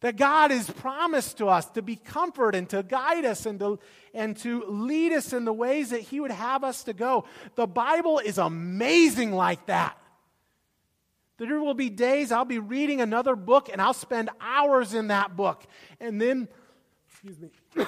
That 0.00 0.16
God 0.16 0.50
has 0.50 0.68
promised 0.68 1.38
to 1.38 1.46
us 1.46 1.64
to 1.70 1.80
be 1.80 1.96
comfort 1.96 2.54
and 2.54 2.68
to 2.70 2.82
guide 2.82 3.24
us 3.24 3.46
and 3.46 3.58
to, 3.60 3.78
and 4.12 4.36
to 4.38 4.64
lead 4.66 5.12
us 5.12 5.32
in 5.32 5.46
the 5.46 5.52
ways 5.52 5.90
that 5.90 6.02
He 6.02 6.20
would 6.20 6.30
have 6.30 6.62
us 6.62 6.84
to 6.84 6.92
go. 6.92 7.24
The 7.54 7.66
Bible 7.66 8.18
is 8.18 8.36
amazing 8.36 9.32
like 9.32 9.64
that. 9.66 9.96
There 11.36 11.60
will 11.60 11.74
be 11.74 11.90
days 11.90 12.30
I'll 12.30 12.44
be 12.44 12.58
reading 12.58 13.00
another 13.00 13.34
book 13.34 13.68
and 13.70 13.80
I'll 13.80 13.94
spend 13.94 14.30
hours 14.40 14.94
in 14.94 15.08
that 15.08 15.36
book. 15.36 15.64
And 16.00 16.20
then, 16.20 16.48
excuse 17.08 17.38
me. 17.40 17.50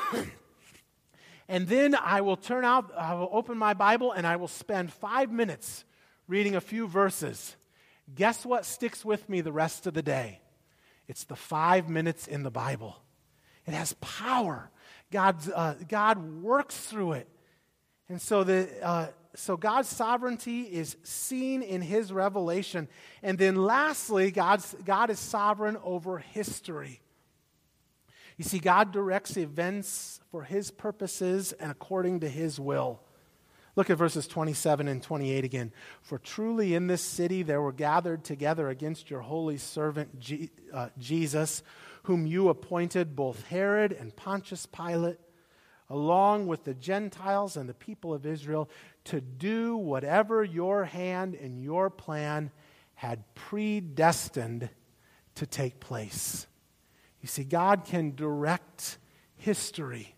and 1.48 1.68
then 1.68 1.94
I 1.94 2.22
will 2.22 2.37
turn 2.37 2.64
out, 2.64 2.92
I 2.96 3.14
will 3.14 3.28
open 3.30 3.56
my 3.56 3.74
Bible 3.74 4.12
and 4.12 4.26
I 4.26 4.37
will 4.37 4.48
spend 4.48 4.92
five 4.92 5.30
minutes 5.30 5.85
reading 6.26 6.56
a 6.56 6.61
few 6.61 6.88
verses. 6.88 7.56
Guess 8.14 8.44
what 8.44 8.64
sticks 8.64 9.04
with 9.04 9.28
me 9.28 9.40
the 9.40 9.52
rest 9.52 9.87
of 9.87 9.94
the 9.94 10.02
day? 10.02 10.40
It's 11.06 11.24
the 11.24 11.37
five 11.37 11.88
minutes 11.88 12.26
in 12.26 12.42
the 12.42 12.50
Bible. 12.50 12.96
It 13.64 13.74
has 13.74 13.92
power. 14.00 14.70
God's, 15.12 15.48
uh, 15.48 15.74
God 15.88 16.42
works 16.42 16.76
through 16.76 17.12
it. 17.12 17.28
And 18.09 18.20
so 18.20 18.44
the, 18.44 18.68
uh, 18.82 19.06
so 19.37 19.57
God's 19.57 19.88
sovereignty 19.88 20.62
is 20.62 20.96
seen 21.03 21.62
in 21.62 21.83
his 21.83 22.12
revelation. 22.12 22.88
And 23.22 23.38
then 23.38 23.57
lastly, 23.57 24.31
God's, 24.31 24.75
God 24.85 25.11
is 25.11 25.18
sovereign 25.18 25.77
over 25.85 26.18
history. 26.18 27.01
You 28.37 28.44
see, 28.44 28.59
God 28.59 28.92
directs 28.92 29.37
events 29.37 30.20
for 30.31 30.42
his 30.42 30.70
purposes 30.70 31.53
and 31.53 31.70
according 31.70 32.20
to 32.20 32.29
his 32.29 32.59
will. 32.59 33.01
Look 33.77 33.90
at 33.90 33.99
verses 33.99 34.27
27 34.27 34.88
and 34.88 35.03
28 35.03 35.44
again. 35.44 35.72
For 36.01 36.18
truly 36.18 36.75
in 36.75 36.87
this 36.87 37.03
city 37.03 37.42
there 37.42 37.61
were 37.61 37.72
gathered 37.72 38.25
together 38.25 38.68
against 38.70 39.11
your 39.11 39.20
holy 39.20 39.59
servant 39.59 40.18
Je- 40.18 40.51
uh, 40.72 40.88
Jesus, 40.99 41.62
whom 42.05 42.27
you 42.27 42.49
appointed, 42.49 43.14
both 43.14 43.46
Herod 43.49 43.92
and 43.92 44.16
Pontius 44.16 44.64
Pilate 44.64 45.18
along 45.88 46.46
with 46.46 46.64
the 46.64 46.75
Gentiles 46.75 47.57
and 47.57 47.68
the 47.68 47.75
people 47.75 48.12
of 48.12 48.27
Israel, 48.27 48.68
to 49.06 49.20
do 49.20 49.76
whatever 49.76 50.44
your 50.44 50.84
hand 50.84 51.34
and 51.34 51.62
your 51.62 51.90
plan 51.90 52.50
had 52.94 53.22
predestined 53.34 54.68
to 55.36 55.46
take 55.46 55.80
place. 55.80 56.46
You 57.20 57.28
see, 57.28 57.44
God 57.44 57.84
can 57.84 58.14
direct 58.14 58.98
history 59.36 60.14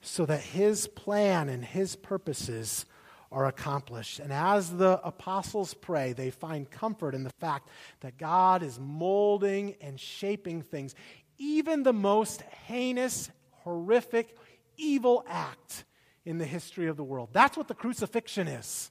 so 0.00 0.26
that 0.26 0.40
His 0.40 0.86
plan 0.86 1.48
and 1.48 1.64
His 1.64 1.96
purposes 1.96 2.86
are 3.30 3.46
accomplished. 3.46 4.20
And 4.20 4.32
as 4.32 4.70
the 4.70 5.00
apostles 5.04 5.74
pray, 5.74 6.12
they 6.12 6.30
find 6.30 6.70
comfort 6.70 7.14
in 7.14 7.24
the 7.24 7.32
fact 7.38 7.68
that 8.00 8.16
God 8.16 8.62
is 8.62 8.80
molding 8.80 9.74
and 9.80 10.00
shaping 10.00 10.62
things, 10.62 10.94
even 11.36 11.82
the 11.82 11.92
most 11.92 12.42
heinous, 12.42 13.30
horrific, 13.64 14.36
evil 14.76 15.24
act 15.28 15.84
in 16.28 16.36
the 16.36 16.44
history 16.44 16.88
of 16.88 16.98
the 16.98 17.02
world. 17.02 17.30
That's 17.32 17.56
what 17.56 17.68
the 17.68 17.74
crucifixion 17.74 18.48
is. 18.48 18.90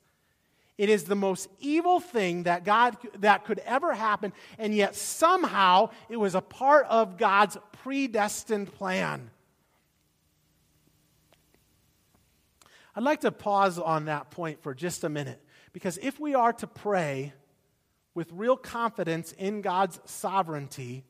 It 0.76 0.90
is 0.90 1.04
the 1.04 1.16
most 1.16 1.48
evil 1.60 2.00
thing 2.00 2.44
that 2.44 2.66
God 2.66 2.98
that 3.20 3.46
could 3.46 3.60
ever 3.60 3.94
happen, 3.94 4.34
and 4.58 4.74
yet 4.74 4.96
somehow 4.96 5.92
it 6.10 6.18
was 6.18 6.34
a 6.34 6.42
part 6.42 6.88
of 6.88 7.16
God's 7.16 7.56
predestined 7.84 8.74
plan. 8.74 9.30
I'd 12.96 13.04
like 13.04 13.22
to 13.22 13.32
pause 13.32 13.78
on 13.78 14.06
that 14.06 14.32
point 14.32 14.64
for 14.64 14.74
just 14.74 15.04
a 15.04 15.10
minute 15.10 15.40
because 15.74 16.00
if 16.02 16.20
we 16.20 16.34
are 16.34 16.54
to 16.54 16.66
pray 16.66 17.34
with 18.16 18.32
real 18.32 18.58
confidence 18.58 19.32
in 19.34 19.62
God's 19.62 20.00
sovereignty, 20.06 21.06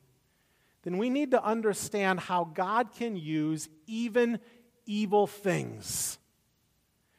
then 0.82 0.98
we 0.98 1.08
need 1.08 1.30
to 1.30 1.42
understand 1.42 2.20
how 2.20 2.44
God 2.44 2.92
can 2.92 3.16
use 3.16 3.70
even 3.86 4.40
evil 4.88 5.28
things. 5.28 6.18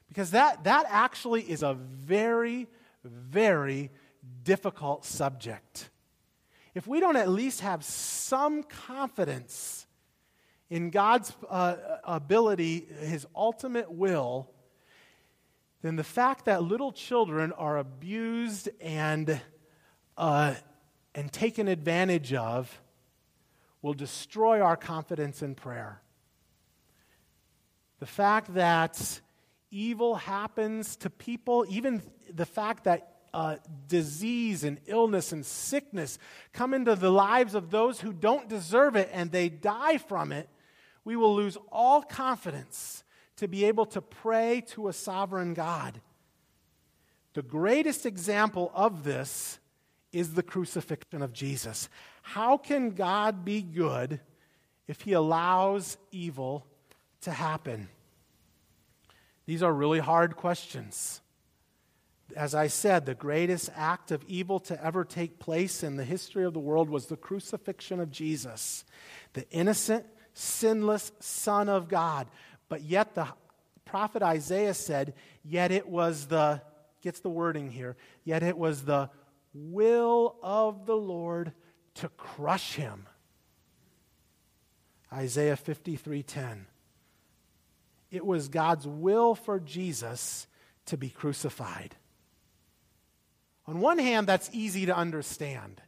Because 0.10 0.32
that, 0.32 0.66
that 0.66 0.86
actually 0.90 1.44
is 1.44 1.64
a 1.64 1.76
very, 1.76 2.68
very 3.04 3.92
difficult 4.44 5.06
subject. 5.06 5.90
If 6.74 6.88
we 6.88 7.00
don't 7.00 7.16
at 7.16 7.30
least 7.30 7.62
have 7.62 7.86
some 7.86 8.64
confidence 8.64 9.86
in 10.70 10.90
God's 10.90 11.32
uh, 11.48 11.76
ability, 12.04 12.88
His 13.02 13.26
ultimate 13.36 13.92
will, 13.92 14.50
then 15.82 15.96
the 15.96 16.04
fact 16.04 16.46
that 16.46 16.64
little 16.64 16.92
children 16.92 17.52
are 17.54 17.78
abused 17.78 18.70
and, 18.82 19.40
uh, 20.18 20.56
and 21.16 21.32
taken 21.32 21.68
advantage 21.68 22.34
of 22.34 22.82
will 23.82 23.94
destroy 23.94 24.60
our 24.60 24.76
confidence 24.76 25.42
in 25.42 25.56
prayer. 25.56 26.02
The 28.00 28.06
fact 28.06 28.54
that 28.54 29.22
evil 29.72 30.16
happens 30.16 30.96
to 30.98 31.10
people, 31.10 31.66
even 31.70 32.02
the 32.34 32.46
fact 32.46 32.86
that 32.86 33.16
uh, 33.34 33.58
disease 33.88 34.64
and 34.64 34.80
illness 34.88 35.32
and 35.32 35.46
sickness 35.46 36.18
come 36.54 36.74
into 36.74 36.96
the 36.96 37.12
lives 37.12 37.54
of 37.54 37.70
those 37.70 38.00
who 38.02 38.12
don't 38.12 38.50
deserve 38.50 38.96
it 38.96 39.10
and 39.14 39.32
they 39.32 39.50
die 39.50 39.98
from 39.98 40.32
it, 40.32 40.50
we 41.04 41.16
will 41.16 41.36
lose 41.36 41.58
all 41.72 42.02
confidence 42.02 43.04
to 43.36 43.48
be 43.48 43.66
able 43.66 43.86
to 43.86 44.02
pray 44.02 44.62
to 44.68 44.88
a 44.88 44.94
sovereign 44.94 45.54
God. 45.54 46.02
The 47.34 47.42
greatest 47.42 48.06
example 48.06 48.72
of 48.74 49.04
this 49.04 49.60
is 50.12 50.34
the 50.34 50.44
crucifixion 50.44 51.22
of 51.22 51.32
Jesus. 51.32 51.88
How 52.22 52.58
can 52.58 52.92
God 52.92 53.46
be 53.46 53.62
good 53.62 54.20
if 54.88 55.02
he 55.02 55.14
allows 55.14 55.98
evil 56.12 56.66
to 57.22 57.32
happen? 57.32 57.90
These 59.46 59.64
are 59.64 59.74
really 59.74 60.00
hard 60.00 60.36
questions. 60.36 61.22
As 62.36 62.54
I 62.54 62.68
said, 62.68 63.06
the 63.06 63.16
greatest 63.16 63.70
act 63.76 64.12
of 64.12 64.24
evil 64.28 64.60
to 64.62 64.84
ever 64.84 65.04
take 65.04 65.40
place 65.40 65.82
in 65.82 65.96
the 65.96 66.04
history 66.04 66.46
of 66.46 66.54
the 66.54 66.60
world 66.60 66.90
was 66.90 67.08
the 67.08 67.18
crucifixion 67.18 68.00
of 68.00 68.12
Jesus, 68.12 68.86
the 69.34 69.50
innocent, 69.50 70.06
sinless 70.34 71.12
Son 71.20 71.68
of 71.68 71.88
God. 71.88 72.28
But 72.68 72.84
yet, 72.84 73.16
the 73.16 73.28
prophet 73.86 74.22
Isaiah 74.22 74.76
said, 74.76 75.16
Yet 75.44 75.72
it 75.72 75.88
was 75.88 76.28
the, 76.28 76.62
gets 77.02 77.22
the 77.22 77.30
wording 77.30 77.72
here, 77.72 77.98
yet 78.24 78.44
it 78.44 78.58
was 78.58 78.84
the 78.84 79.10
will 79.54 80.36
of 80.44 80.86
the 80.86 80.96
Lord 80.96 81.54
to 81.96 82.10
crush 82.10 82.76
him. 82.76 83.08
Isaiah 85.12 85.58
53:10. 85.58 86.66
It 88.12 88.26
was 88.26 88.48
God's 88.48 88.88
will 88.88 89.36
for 89.36 89.60
Jesus 89.60 90.48
to 90.88 90.98
be 90.98 91.10
crucified. 91.10 91.96
On 93.68 93.80
one 93.80 94.00
hand, 94.00 94.26
that's 94.26 94.50
easy 94.52 94.88
to 94.88 94.96
understand. 94.96 95.82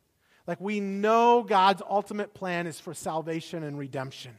Like 0.46 0.62
we 0.62 0.80
know 0.80 1.44
God's 1.44 1.82
ultimate 1.88 2.34
plan 2.34 2.68
is 2.68 2.80
for 2.80 2.94
salvation 2.94 3.64
and 3.64 3.78
redemption. 3.78 4.38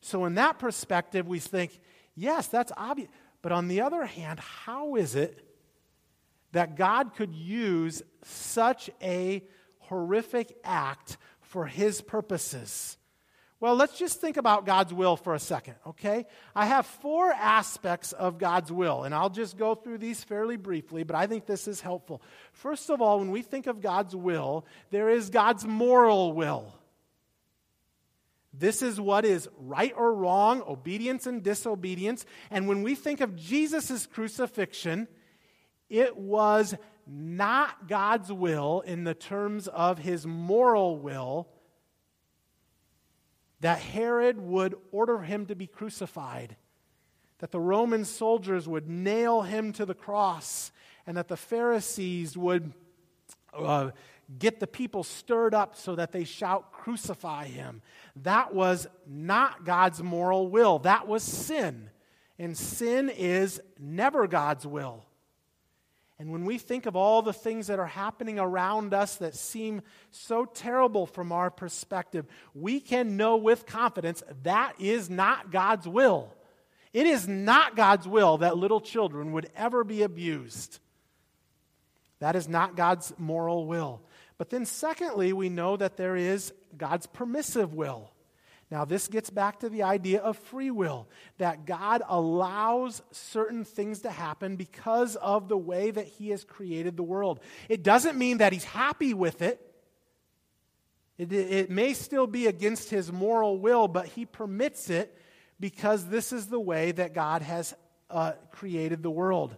So, 0.00 0.24
in 0.24 0.34
that 0.34 0.58
perspective, 0.58 1.26
we 1.26 1.40
think, 1.40 1.80
yes, 2.14 2.46
that's 2.46 2.72
obvious. 2.76 3.08
But 3.42 3.52
on 3.52 3.68
the 3.68 3.80
other 3.80 4.04
hand, 4.04 4.38
how 4.38 4.94
is 4.96 5.14
it 5.14 5.42
that 6.52 6.76
God 6.76 7.14
could 7.14 7.34
use 7.34 8.02
such 8.22 8.90
a 9.02 9.42
horrific 9.78 10.56
act 10.62 11.16
for 11.40 11.66
his 11.66 12.00
purposes? 12.00 12.96
Well, 13.58 13.74
let's 13.74 13.98
just 13.98 14.20
think 14.20 14.36
about 14.36 14.66
God's 14.66 14.92
will 14.92 15.16
for 15.16 15.34
a 15.34 15.38
second, 15.38 15.76
okay? 15.86 16.26
I 16.54 16.66
have 16.66 16.84
four 16.84 17.30
aspects 17.30 18.12
of 18.12 18.36
God's 18.36 18.70
will, 18.70 19.04
and 19.04 19.14
I'll 19.14 19.30
just 19.30 19.56
go 19.56 19.74
through 19.74 19.98
these 19.98 20.22
fairly 20.22 20.56
briefly, 20.56 21.04
but 21.04 21.16
I 21.16 21.26
think 21.26 21.46
this 21.46 21.66
is 21.66 21.80
helpful. 21.80 22.20
First 22.52 22.90
of 22.90 23.00
all, 23.00 23.18
when 23.18 23.30
we 23.30 23.40
think 23.40 23.66
of 23.66 23.80
God's 23.80 24.14
will, 24.14 24.66
there 24.90 25.08
is 25.08 25.30
God's 25.30 25.64
moral 25.64 26.34
will. 26.34 26.74
This 28.52 28.82
is 28.82 29.00
what 29.00 29.24
is 29.24 29.48
right 29.58 29.92
or 29.96 30.14
wrong, 30.14 30.62
obedience 30.66 31.26
and 31.26 31.42
disobedience. 31.42 32.26
And 32.50 32.68
when 32.68 32.82
we 32.82 32.94
think 32.94 33.22
of 33.22 33.36
Jesus' 33.36 34.06
crucifixion, 34.06 35.08
it 35.88 36.16
was 36.16 36.74
not 37.06 37.88
God's 37.88 38.30
will 38.30 38.80
in 38.80 39.04
the 39.04 39.14
terms 39.14 39.66
of 39.68 39.98
his 39.98 40.26
moral 40.26 40.98
will 40.98 41.48
that 43.60 43.78
Herod 43.78 44.40
would 44.40 44.74
order 44.92 45.20
him 45.20 45.46
to 45.46 45.54
be 45.54 45.66
crucified, 45.66 46.56
that 47.38 47.50
the 47.50 47.60
Roman 47.60 48.04
soldiers 48.04 48.68
would 48.68 48.88
nail 48.88 49.42
him 49.42 49.72
to 49.74 49.86
the 49.86 49.94
cross, 49.94 50.72
and 51.06 51.16
that 51.16 51.28
the 51.28 51.36
Pharisees 51.36 52.36
would 52.36 52.72
uh, 53.56 53.90
get 54.38 54.60
the 54.60 54.66
people 54.66 55.04
stirred 55.04 55.54
up 55.54 55.76
so 55.76 55.94
that 55.94 56.12
they 56.12 56.24
shout, 56.24 56.72
Crucify 56.72 57.46
him. 57.46 57.82
That 58.16 58.54
was 58.54 58.86
not 59.06 59.64
God's 59.64 60.02
moral 60.02 60.48
will, 60.48 60.80
that 60.80 61.08
was 61.08 61.22
sin. 61.22 61.90
And 62.38 62.56
sin 62.56 63.08
is 63.08 63.62
never 63.78 64.26
God's 64.26 64.66
will. 64.66 65.05
And 66.18 66.32
when 66.32 66.46
we 66.46 66.56
think 66.56 66.86
of 66.86 66.96
all 66.96 67.20
the 67.20 67.32
things 67.32 67.66
that 67.66 67.78
are 67.78 67.86
happening 67.86 68.38
around 68.38 68.94
us 68.94 69.16
that 69.16 69.34
seem 69.34 69.82
so 70.10 70.46
terrible 70.46 71.06
from 71.06 71.30
our 71.30 71.50
perspective, 71.50 72.26
we 72.54 72.80
can 72.80 73.18
know 73.18 73.36
with 73.36 73.66
confidence 73.66 74.22
that 74.42 74.74
is 74.78 75.10
not 75.10 75.50
God's 75.50 75.86
will. 75.86 76.32
It 76.94 77.06
is 77.06 77.28
not 77.28 77.76
God's 77.76 78.08
will 78.08 78.38
that 78.38 78.56
little 78.56 78.80
children 78.80 79.32
would 79.32 79.50
ever 79.54 79.84
be 79.84 80.02
abused. 80.02 80.78
That 82.20 82.34
is 82.34 82.48
not 82.48 82.76
God's 82.76 83.12
moral 83.18 83.66
will. 83.66 84.00
But 84.38 84.48
then, 84.48 84.64
secondly, 84.64 85.34
we 85.34 85.50
know 85.50 85.76
that 85.76 85.98
there 85.98 86.16
is 86.16 86.54
God's 86.76 87.06
permissive 87.06 87.74
will. 87.74 88.10
Now, 88.70 88.84
this 88.84 89.06
gets 89.06 89.30
back 89.30 89.60
to 89.60 89.68
the 89.68 89.84
idea 89.84 90.20
of 90.20 90.36
free 90.36 90.72
will, 90.72 91.06
that 91.38 91.66
God 91.66 92.02
allows 92.08 93.00
certain 93.12 93.64
things 93.64 94.00
to 94.00 94.10
happen 94.10 94.56
because 94.56 95.14
of 95.16 95.48
the 95.48 95.56
way 95.56 95.92
that 95.92 96.06
He 96.06 96.30
has 96.30 96.42
created 96.42 96.96
the 96.96 97.04
world. 97.04 97.38
It 97.68 97.84
doesn't 97.84 98.18
mean 98.18 98.38
that 98.38 98.52
He's 98.52 98.64
happy 98.64 99.14
with 99.14 99.40
it. 99.40 99.60
It, 101.16 101.32
it 101.32 101.70
may 101.70 101.94
still 101.94 102.26
be 102.26 102.48
against 102.48 102.90
His 102.90 103.12
moral 103.12 103.58
will, 103.58 103.86
but 103.86 104.06
He 104.06 104.26
permits 104.26 104.90
it 104.90 105.16
because 105.60 106.06
this 106.06 106.32
is 106.32 106.48
the 106.48 106.60
way 106.60 106.90
that 106.92 107.14
God 107.14 107.42
has 107.42 107.72
uh, 108.10 108.32
created 108.50 109.00
the 109.02 109.10
world. 109.10 109.54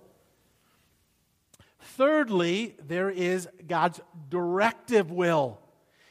Thirdly, 1.81 2.77
there 2.87 3.09
is 3.09 3.49
God's 3.67 4.01
directive 4.29 5.11
will. 5.11 5.61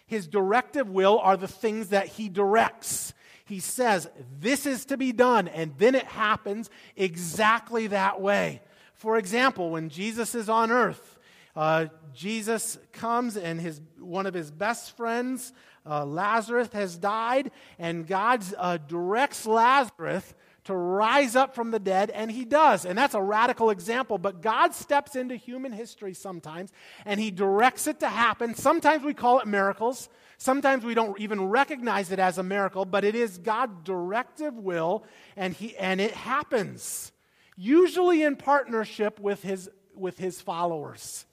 His 0.07 0.27
directive 0.27 0.89
will 0.89 1.19
are 1.19 1.37
the 1.37 1.47
things 1.47 1.89
that 1.89 2.07
he 2.07 2.29
directs. 2.29 3.13
He 3.45 3.59
says, 3.59 4.09
This 4.39 4.65
is 4.65 4.85
to 4.85 4.97
be 4.97 5.11
done, 5.11 5.47
and 5.47 5.73
then 5.77 5.95
it 5.95 6.05
happens 6.05 6.69
exactly 6.95 7.87
that 7.87 8.19
way. 8.19 8.61
For 8.95 9.17
example, 9.17 9.69
when 9.69 9.89
Jesus 9.89 10.33
is 10.33 10.49
on 10.49 10.71
earth, 10.71 11.19
uh, 11.55 11.87
Jesus 12.13 12.77
comes 12.93 13.35
and 13.37 13.59
his, 13.59 13.81
one 13.99 14.25
of 14.25 14.33
his 14.33 14.49
best 14.49 14.95
friends, 14.95 15.53
uh, 15.85 16.05
Lazarus, 16.05 16.69
has 16.73 16.97
died, 16.97 17.51
and 17.77 18.07
God 18.07 18.43
uh, 18.57 18.77
directs 18.77 19.45
Lazarus 19.45 20.33
to 20.67 20.75
rise 20.75 21.37
up 21.37 21.55
from 21.55 21.71
the 21.71 21.79
dead, 21.79 22.09
and 22.09 22.29
he 22.29 22.43
does. 22.43 22.83
And 22.83 22.97
that's 22.97 23.13
a 23.13 23.21
radical 23.21 23.69
example, 23.69 24.17
but 24.17 24.41
God 24.41 24.73
steps 24.73 25.15
into 25.15 25.37
human 25.37 25.71
history 25.71 26.13
sometimes 26.13 26.73
and 27.05 27.21
he 27.21 27.31
directs 27.31 27.87
it 27.87 28.01
to 28.01 28.09
happen. 28.09 28.53
Sometimes 28.53 29.05
we 29.05 29.13
call 29.13 29.39
it 29.39 29.47
miracles. 29.47 30.09
Sometimes 30.37 30.83
we 30.83 30.93
don't 30.93 31.17
even 31.21 31.47
recognize 31.47 32.11
it 32.11 32.19
as 32.19 32.37
a 32.37 32.43
miracle, 32.43 32.83
but 32.83 33.05
it 33.05 33.15
is 33.15 33.37
God's 33.37 33.81
directive 33.85 34.55
will, 34.55 35.05
and, 35.37 35.53
he, 35.53 35.75
and 35.77 36.01
it 36.01 36.11
happens, 36.11 37.13
usually 37.55 38.23
in 38.23 38.35
partnership 38.35 39.21
with 39.21 39.41
his, 39.43 39.69
with 39.95 40.17
his 40.17 40.41
followers. 40.41 41.25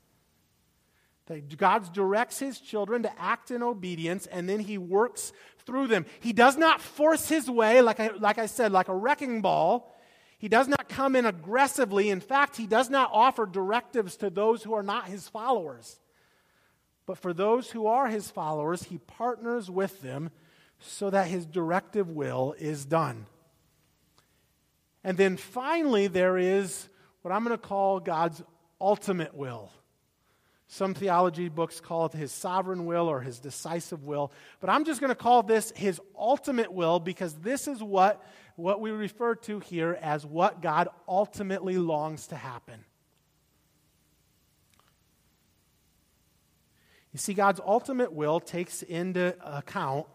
God 1.56 1.92
directs 1.92 2.38
his 2.38 2.60
children 2.60 3.02
to 3.02 3.20
act 3.20 3.50
in 3.50 3.64
obedience, 3.64 4.26
and 4.26 4.48
then 4.48 4.60
he 4.60 4.78
works 4.78 5.32
through 5.66 5.88
them. 5.88 6.06
He 6.20 6.32
does 6.32 6.56
not 6.56 6.80
force 6.80 7.28
his 7.28 7.50
way, 7.50 7.80
like 7.80 8.00
I, 8.00 8.10
like 8.18 8.38
I 8.38 8.46
said, 8.46 8.72
like 8.72 8.88
a 8.88 8.94
wrecking 8.94 9.40
ball. 9.40 9.94
He 10.38 10.48
does 10.48 10.68
not 10.68 10.88
come 10.88 11.16
in 11.16 11.24
aggressively. 11.24 12.10
In 12.10 12.20
fact, 12.20 12.56
he 12.56 12.66
does 12.66 12.90
not 12.90 13.10
offer 13.12 13.46
directives 13.46 14.16
to 14.18 14.30
those 14.30 14.62
who 14.62 14.74
are 14.74 14.82
not 14.82 15.08
his 15.08 15.28
followers. 15.28 15.98
But 17.06 17.18
for 17.18 17.32
those 17.32 17.70
who 17.70 17.86
are 17.86 18.08
his 18.08 18.30
followers, 18.30 18.84
he 18.84 18.98
partners 18.98 19.70
with 19.70 20.02
them 20.02 20.30
so 20.78 21.10
that 21.10 21.28
his 21.28 21.46
directive 21.46 22.10
will 22.10 22.54
is 22.58 22.84
done. 22.84 23.26
And 25.02 25.16
then 25.16 25.36
finally, 25.36 26.06
there 26.06 26.38
is 26.38 26.88
what 27.22 27.32
I'm 27.32 27.44
going 27.44 27.56
to 27.56 27.66
call 27.66 28.00
God's 28.00 28.42
ultimate 28.80 29.34
will. 29.34 29.70
Some 30.74 30.92
theology 30.92 31.48
books 31.48 31.80
call 31.80 32.06
it 32.06 32.14
his 32.14 32.32
sovereign 32.32 32.84
will 32.84 33.06
or 33.06 33.20
his 33.20 33.38
decisive 33.38 34.02
will. 34.02 34.32
But 34.58 34.70
I'm 34.70 34.84
just 34.84 35.00
going 35.00 35.12
to 35.12 35.14
call 35.14 35.44
this 35.44 35.72
his 35.76 36.00
ultimate 36.18 36.72
will 36.72 36.98
because 36.98 37.32
this 37.34 37.68
is 37.68 37.80
what, 37.80 38.26
what 38.56 38.80
we 38.80 38.90
refer 38.90 39.36
to 39.36 39.60
here 39.60 39.96
as 40.02 40.26
what 40.26 40.62
God 40.62 40.88
ultimately 41.06 41.78
longs 41.78 42.26
to 42.26 42.34
happen. 42.34 42.84
You 47.12 47.20
see, 47.20 47.34
God's 47.34 47.60
ultimate 47.64 48.12
will 48.12 48.40
takes 48.40 48.82
into 48.82 49.36
account 49.44 50.08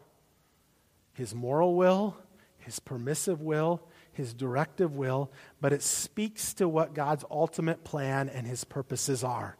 his 1.13 1.33
moral 1.33 1.75
will, 1.75 2.17
his 2.57 2.81
permissive 2.81 3.39
will, 3.39 3.81
his 4.11 4.33
directive 4.33 4.97
will, 4.97 5.31
but 5.61 5.71
it 5.71 5.83
speaks 5.83 6.53
to 6.55 6.67
what 6.67 6.93
God's 6.93 7.23
ultimate 7.31 7.85
plan 7.85 8.27
and 8.27 8.45
his 8.45 8.65
purposes 8.65 9.23
are. 9.23 9.55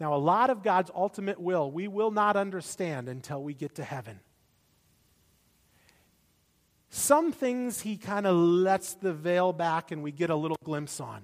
Now, 0.00 0.14
a 0.14 0.16
lot 0.16 0.48
of 0.48 0.62
God's 0.62 0.90
ultimate 0.94 1.38
will 1.38 1.70
we 1.70 1.86
will 1.86 2.10
not 2.10 2.34
understand 2.34 3.08
until 3.08 3.42
we 3.42 3.52
get 3.52 3.74
to 3.74 3.84
heaven. 3.84 4.20
Some 6.88 7.30
things 7.30 7.82
he 7.82 7.96
kind 7.96 8.26
of 8.26 8.34
lets 8.34 8.94
the 8.94 9.12
veil 9.12 9.52
back 9.52 9.92
and 9.92 10.02
we 10.02 10.10
get 10.10 10.30
a 10.30 10.34
little 10.34 10.56
glimpse 10.64 11.00
on. 11.00 11.22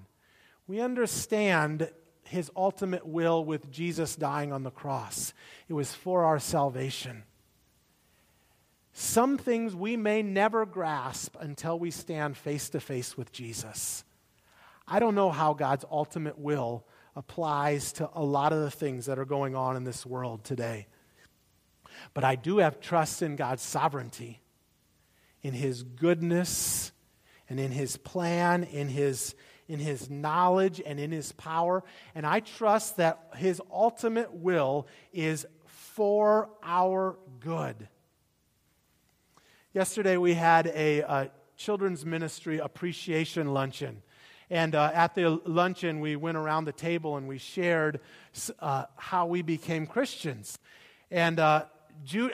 We 0.69 0.81
understand 0.81 1.91
his 2.23 2.51
ultimate 2.55 3.07
will 3.07 3.45
with 3.45 3.71
Jesus 3.71 4.15
dying 4.15 4.53
on 4.53 4.63
the 4.63 4.71
cross, 4.71 5.33
it 5.69 5.73
was 5.73 5.93
for 5.95 6.25
our 6.25 6.39
salvation. 6.39 7.25
Some 8.93 9.37
things 9.37 9.75
we 9.75 9.97
may 9.97 10.23
never 10.23 10.65
grasp 10.65 11.37
until 11.39 11.79
we 11.79 11.91
stand 11.91 12.37
face 12.37 12.71
to 12.71 12.81
face 12.81 13.17
with 13.17 13.31
Jesus. 13.31 14.05
I 14.89 15.01
don't 15.01 15.15
know 15.15 15.31
how 15.31 15.53
God's 15.53 15.85
ultimate 15.91 16.39
will 16.39 16.87
applies 17.17 17.95
to 17.95 18.11
a 18.15 18.23
lot 18.23 18.53
of 18.53 18.61
the 18.61 18.71
things 18.71 19.07
that 19.07 19.19
are 19.19 19.25
going 19.25 19.57
on 19.57 19.75
in 19.75 19.85
this 19.85 20.05
world 20.05 20.45
today. 20.45 20.87
But 22.13 22.25
I 22.25 22.37
do 22.37 22.59
have 22.59 22.79
trust 22.79 23.23
in 23.23 23.37
God's 23.37 23.63
sovereignty, 23.63 24.43
in 25.43 25.55
His 25.55 25.83
goodness, 25.83 26.93
and 27.49 27.59
in 27.59 27.73
His 27.73 27.97
plan, 27.97 28.65
in 28.65 28.89
His, 28.89 29.35
in 29.67 29.81
His 29.81 30.11
knowledge, 30.11 30.81
and 30.85 31.01
in 31.01 31.11
His 31.11 31.33
power. 31.33 31.83
And 32.15 32.27
I 32.27 32.41
trust 32.41 32.99
that 32.99 33.31
His 33.37 33.63
ultimate 33.73 34.35
will 34.35 34.87
is 35.13 35.47
for 35.65 36.51
our 36.63 37.17
good. 37.41 37.89
Yesterday, 39.73 40.19
we 40.19 40.35
had 40.35 40.67
a, 40.67 41.01
a 41.01 41.31
children's 41.57 42.05
ministry 42.05 42.59
appreciation 42.59 43.55
luncheon. 43.55 44.03
And 44.51 44.75
uh, 44.77 44.91
at 44.95 45.15
the 45.15 45.41
luncheon, 45.45 46.01
we 46.01 46.15
went 46.15 46.37
around 46.37 46.67
the 46.67 46.73
table 46.73 47.17
and 47.17 47.27
we 47.27 47.39
shared 47.39 48.01
uh, 48.61 48.85
how 48.97 49.27
we 49.27 49.43
became 49.43 49.87
Christians. 49.87 50.59
And 51.11 51.41
uh, 51.41 51.65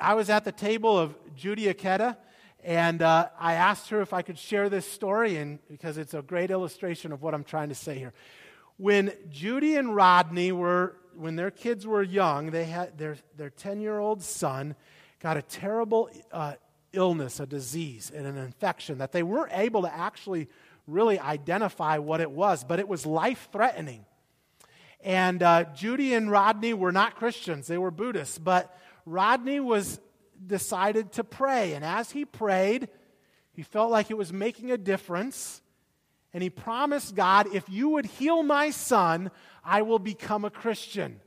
I 0.01 0.14
was 0.14 0.29
at 0.29 0.44
the 0.44 0.53
table 0.53 0.98
of 0.98 1.14
Judy 1.37 1.72
Aketa, 1.72 2.16
and 2.62 3.01
uh, 3.01 3.29
I 3.38 3.55
asked 3.55 3.88
her 3.88 4.03
if 4.03 4.12
I 4.12 4.22
could 4.22 4.38
share 4.38 4.68
this 4.68 4.87
story, 4.87 5.37
and 5.37 5.59
because 5.68 5.98
it's 5.98 6.14
a 6.14 6.22
great 6.22 6.51
illustration 6.51 7.12
of 7.12 7.22
what 7.22 7.35
I'm 7.35 7.44
trying 7.44 7.70
to 7.70 7.75
say 7.75 7.98
here. 7.98 8.12
when 8.77 9.12
Judy 9.31 9.77
and 9.77 9.94
Rodney 9.94 10.53
were, 10.53 10.96
when 11.16 11.37
their 11.37 11.51
kids 11.51 11.87
were 11.87 12.03
young, 12.03 12.51
they 12.51 12.64
had 12.64 12.98
their, 12.98 13.16
their 13.37 13.51
10 13.51 13.81
year 13.81 13.98
old 13.98 14.22
son 14.22 14.75
got 15.18 15.37
a 15.37 15.42
terrible 15.42 16.11
uh, 16.31 16.55
illness, 16.92 17.40
a 17.40 17.46
disease, 17.46 18.12
and 18.14 18.27
an 18.27 18.37
infection 18.37 18.98
that 18.98 19.12
they 19.12 19.22
weren't 19.22 19.53
able 19.55 19.83
to 19.83 19.94
actually 19.94 20.48
really 20.92 21.18
identify 21.18 21.98
what 21.98 22.20
it 22.20 22.31
was, 22.31 22.64
but 22.64 22.78
it 22.78 22.88
was 22.88 23.07
life 23.07 23.48
threatening. 23.52 24.05
And 25.02 25.42
uh, 25.42 25.64
Judy 25.74 26.14
and 26.14 26.31
Rodney 26.31 26.74
were 26.74 26.92
not 26.92 27.16
Christians, 27.16 27.66
they 27.66 27.78
were 27.78 27.90
Buddhists, 27.90 28.38
but 28.38 28.76
Rodney 29.05 29.61
was 29.61 30.00
decided 30.46 31.12
to 31.12 31.24
pray. 31.24 31.74
And 31.74 31.85
as 31.85 32.11
he 32.11 32.24
prayed, 32.24 32.88
he 33.52 33.62
felt 33.62 33.90
like 33.90 34.11
it 34.11 34.16
was 34.16 34.33
making 34.33 34.70
a 34.70 34.78
difference. 34.78 35.61
And 36.33 36.42
he 36.42 36.50
promised 36.50 37.14
God, 37.14 37.55
if 37.55 37.68
you 37.68 37.90
would 37.90 38.07
heal 38.07 38.42
my 38.42 38.70
son, 38.70 39.31
I 39.64 39.83
will 39.83 39.98
become 39.98 40.44
a 40.44 40.50
Christian. 40.50 41.20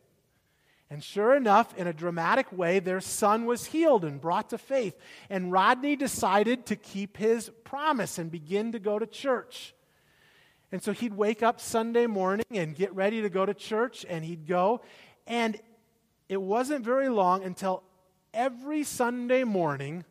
And 0.90 1.04
sure 1.04 1.36
enough, 1.36 1.76
in 1.78 1.88
a 1.88 1.94
dramatic 1.94 2.52
way, 2.52 2.80
their 2.80 3.02
son 3.02 3.46
was 3.46 3.66
healed 3.66 4.06
and 4.06 4.22
brought 4.22 4.52
to 4.52 4.58
faith. 4.58 4.96
And 5.30 5.52
Rodney 5.52 5.96
decided 5.96 6.68
to 6.68 6.76
keep 6.76 7.18
his 7.18 7.50
promise 7.64 8.20
and 8.20 8.32
begin 8.32 8.72
to 8.74 8.80
go 8.80 9.00
to 9.00 9.08
church. 9.08 9.74
And 10.72 10.84
so 10.84 10.92
he'd 10.92 11.14
wake 11.14 11.42
up 11.42 11.60
Sunday 11.60 12.06
morning 12.06 12.46
and 12.52 12.76
get 12.76 12.94
ready 12.94 13.22
to 13.22 13.30
go 13.30 13.46
to 13.46 13.54
church, 13.54 14.06
and 14.08 14.24
he'd 14.24 14.46
go. 14.46 14.82
And 15.26 15.60
it 16.30 16.42
wasn't 16.42 16.86
very 16.86 17.10
long 17.10 17.44
until 17.44 17.82
every 18.34 18.84
Sunday 18.84 19.44
morning, 19.44 20.06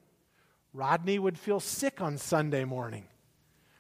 Rodney 0.73 1.19
would 1.19 1.39
feel 1.39 1.61
sick 1.61 2.01
on 2.01 2.19
Sunday 2.19 2.65
morning. 2.65 3.05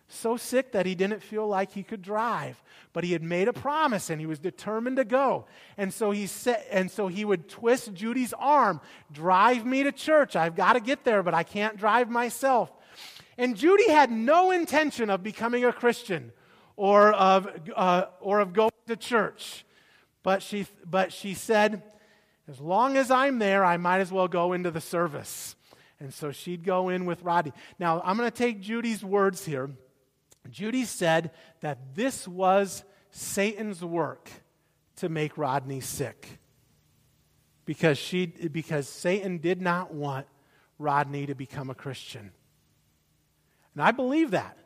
So 0.09 0.37
sick 0.37 0.73
that 0.73 0.87
he 0.87 0.95
didn't 0.95 1.23
feel 1.23 1.47
like 1.49 1.73
he 1.73 1.83
could 1.83 2.03
drive, 2.03 2.63
but 2.93 3.05
he 3.05 3.13
had 3.13 3.23
made 3.23 3.49
a 3.49 3.53
promise 3.53 4.11
and 4.11 4.21
he 4.21 4.27
was 4.27 4.39
determined 4.39 4.99
to 4.99 5.05
go. 5.05 5.47
And 5.77 5.93
so 5.93 6.11
he 6.11 6.27
said, 6.27 6.63
and 6.71 6.91
so 6.91 7.09
he 7.09 7.25
would 7.25 7.49
twist 7.49 7.95
Judy's 7.95 8.35
arm, 8.35 8.81
drive 9.13 9.65
me 9.65 9.83
to 9.83 9.93
church. 9.93 10.37
I've 10.37 10.57
got 10.57 10.75
to 10.75 10.81
get 10.81 11.05
there, 11.05 11.23
but 11.23 11.35
I 11.35 11.43
can't 11.43 11.77
drive 11.77 12.11
myself. 12.11 12.71
And 13.39 13.57
Judy 13.57 13.91
had 13.91 14.11
no 14.11 14.51
intention 14.51 15.11
of 15.11 15.23
becoming 15.23 15.65
a 15.65 15.73
Christian 15.73 16.33
or 16.77 17.13
of, 17.13 17.49
uh, 17.75 18.07
or 18.21 18.41
of 18.41 18.53
going 18.53 18.71
to 18.87 18.97
church. 18.97 19.65
But 20.23 20.43
she, 20.43 20.67
but 20.89 21.13
she 21.13 21.35
said, 21.35 21.83
as 22.49 22.61
long 22.61 22.97
as 22.97 23.11
I'm 23.11 23.39
there, 23.39 23.65
I 23.65 23.79
might 23.79 24.01
as 24.01 24.13
well 24.13 24.29
go 24.29 24.53
into 24.53 24.71
the 24.71 24.81
service. 24.81 25.57
And 25.99 26.13
so 26.13 26.31
she'd 26.31 26.65
go 26.65 26.89
in 26.89 27.07
with 27.07 27.23
Rodney. 27.23 27.53
Now, 27.79 28.03
I'm 28.05 28.17
going 28.17 28.31
to 28.31 28.37
take 28.37 28.61
Judy's 28.61 29.03
words 29.05 29.45
here. 29.45 29.71
Judy 30.51 30.85
said 30.85 31.31
that 31.61 31.95
this 31.95 32.29
was 32.29 32.85
Satan's 33.11 33.83
work 33.83 34.31
to 34.97 35.09
make 35.09 35.39
Rodney 35.39 35.81
sick. 35.81 36.39
Because, 37.65 37.97
she, 37.97 38.27
because 38.27 38.89
Satan 38.89 39.39
did 39.39 39.63
not 39.63 39.95
want 39.95 40.27
Rodney 40.79 41.27
to 41.27 41.35
become 41.35 41.71
a 41.71 41.75
Christian. 41.75 42.31
And 43.75 43.83
I 43.83 43.91
believe 43.91 44.33
that. 44.33 44.59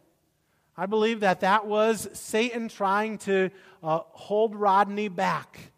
I 0.77 0.87
believe 0.87 1.21
that 1.21 1.41
that 1.41 1.67
was 1.67 2.09
Satan 2.13 2.69
trying 2.69 3.19
to 3.19 3.51
uh, 3.83 4.01
hold 4.11 4.55
Rodney 4.55 5.09
back. 5.09 5.73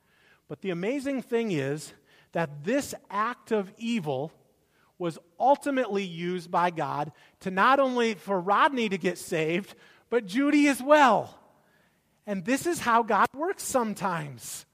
But 0.49 0.61
the 0.61 0.71
amazing 0.71 1.23
thing 1.23 1.53
is 1.53 1.93
that 2.33 2.65
this 2.65 2.95
act 3.11 3.51
of 3.51 3.73
evil 3.79 4.33
was 5.01 5.19
ultimately 5.39 6.05
used 6.05 6.51
by 6.51 6.71
God 6.71 7.11
to 7.41 7.51
not 7.51 7.81
only 7.81 8.15
for 8.15 8.39
Rodney 8.39 8.89
to 8.91 8.99
get 8.99 9.17
saved, 9.19 9.75
but 10.11 10.27
Judy 10.27 10.69
as 10.69 10.83
well. 10.83 11.37
And 12.27 12.45
this 12.45 12.67
is 12.67 12.79
how 12.79 13.03
God 13.03 13.27
works 13.35 13.63
sometimes. 13.63 14.67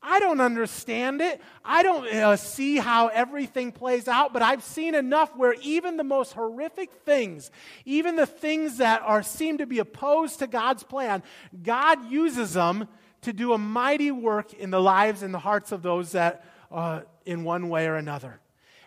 I 0.00 0.20
don't 0.20 0.40
understand 0.40 1.20
it. 1.20 1.40
I 1.64 1.82
don't 1.82 2.06
uh, 2.06 2.36
see 2.36 2.76
how 2.76 3.08
everything 3.08 3.72
plays 3.72 4.06
out, 4.06 4.32
but 4.32 4.40
I've 4.40 4.62
seen 4.62 4.94
enough 4.94 5.34
where 5.34 5.54
even 5.62 5.96
the 5.96 6.04
most 6.04 6.34
horrific 6.34 6.92
things, 7.04 7.50
even 7.84 8.14
the 8.14 8.26
things 8.26 8.78
that 8.78 9.02
are 9.02 9.24
seem 9.24 9.58
to 9.58 9.66
be 9.66 9.80
opposed 9.80 10.38
to 10.38 10.46
God's 10.46 10.84
plan, 10.84 11.24
God 11.64 12.08
uses 12.08 12.52
them 12.52 12.86
to 13.22 13.32
do 13.32 13.52
a 13.52 13.58
mighty 13.58 14.12
work 14.12 14.54
in 14.54 14.70
the 14.70 14.80
lives 14.80 15.24
and 15.24 15.34
the 15.34 15.40
hearts 15.40 15.72
of 15.72 15.82
those 15.82 16.12
that 16.12 16.44
uh, 16.70 17.00
in 17.24 17.42
one 17.42 17.68
way 17.68 17.88
or 17.88 17.96
another. 17.96 18.38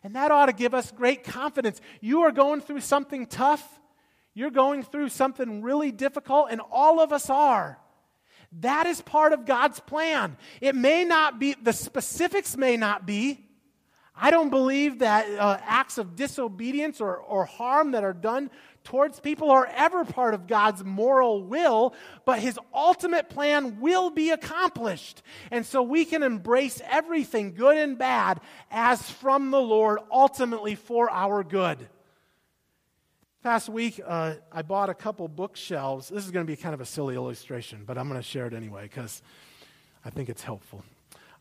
And 0.03 0.15
that 0.15 0.31
ought 0.31 0.45
to 0.45 0.53
give 0.53 0.73
us 0.73 0.91
great 0.91 1.23
confidence. 1.23 1.81
You 2.01 2.21
are 2.21 2.31
going 2.31 2.61
through 2.61 2.81
something 2.81 3.25
tough. 3.25 3.79
You're 4.33 4.51
going 4.51 4.83
through 4.83 5.09
something 5.09 5.61
really 5.61 5.91
difficult, 5.91 6.47
and 6.51 6.61
all 6.71 7.01
of 7.01 7.11
us 7.11 7.29
are. 7.29 7.79
That 8.61 8.85
is 8.85 9.01
part 9.01 9.33
of 9.33 9.45
God's 9.45 9.79
plan. 9.79 10.37
It 10.61 10.75
may 10.75 11.03
not 11.03 11.39
be, 11.39 11.55
the 11.61 11.73
specifics 11.73 12.55
may 12.55 12.77
not 12.77 13.05
be. 13.05 13.45
I 14.15 14.31
don't 14.31 14.49
believe 14.49 14.99
that 14.99 15.29
uh, 15.37 15.57
acts 15.61 15.97
of 15.97 16.15
disobedience 16.15 16.99
or, 16.99 17.15
or 17.15 17.45
harm 17.45 17.91
that 17.91 18.03
are 18.03 18.13
done 18.13 18.49
towards 18.89 19.19
people 19.19 19.51
are 19.51 19.69
ever 19.75 20.03
part 20.03 20.33
of 20.33 20.47
God's 20.47 20.83
moral 20.83 21.43
will, 21.43 21.93
but 22.25 22.39
his 22.39 22.57
ultimate 22.73 23.29
plan 23.29 23.79
will 23.79 24.09
be 24.09 24.31
accomplished. 24.31 25.21
And 25.51 25.63
so 25.63 25.83
we 25.83 26.05
can 26.05 26.23
embrace 26.23 26.81
everything, 26.89 27.53
good 27.53 27.77
and 27.77 27.99
bad, 27.99 28.41
as 28.71 29.07
from 29.07 29.51
the 29.51 29.61
Lord, 29.61 29.99
ultimately 30.11 30.73
for 30.73 31.07
our 31.11 31.43
good. 31.43 31.87
Past 33.43 33.69
week, 33.69 34.01
uh, 34.03 34.33
I 34.51 34.63
bought 34.63 34.89
a 34.89 34.95
couple 34.95 35.27
bookshelves. 35.27 36.09
This 36.09 36.25
is 36.25 36.31
going 36.31 36.45
to 36.45 36.51
be 36.51 36.57
kind 36.57 36.73
of 36.73 36.81
a 36.81 36.85
silly 36.85 37.13
illustration, 37.13 37.83
but 37.85 37.95
I'm 37.95 38.09
going 38.09 38.19
to 38.19 38.27
share 38.27 38.47
it 38.47 38.53
anyway 38.53 38.83
because 38.83 39.21
I 40.03 40.09
think 40.09 40.29
it's 40.29 40.43
helpful. 40.43 40.83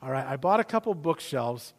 All 0.02 0.10
right, 0.12 0.26
I 0.26 0.36
bought 0.36 0.60
a 0.60 0.64
couple 0.64 0.94
bookshelves 0.94 1.72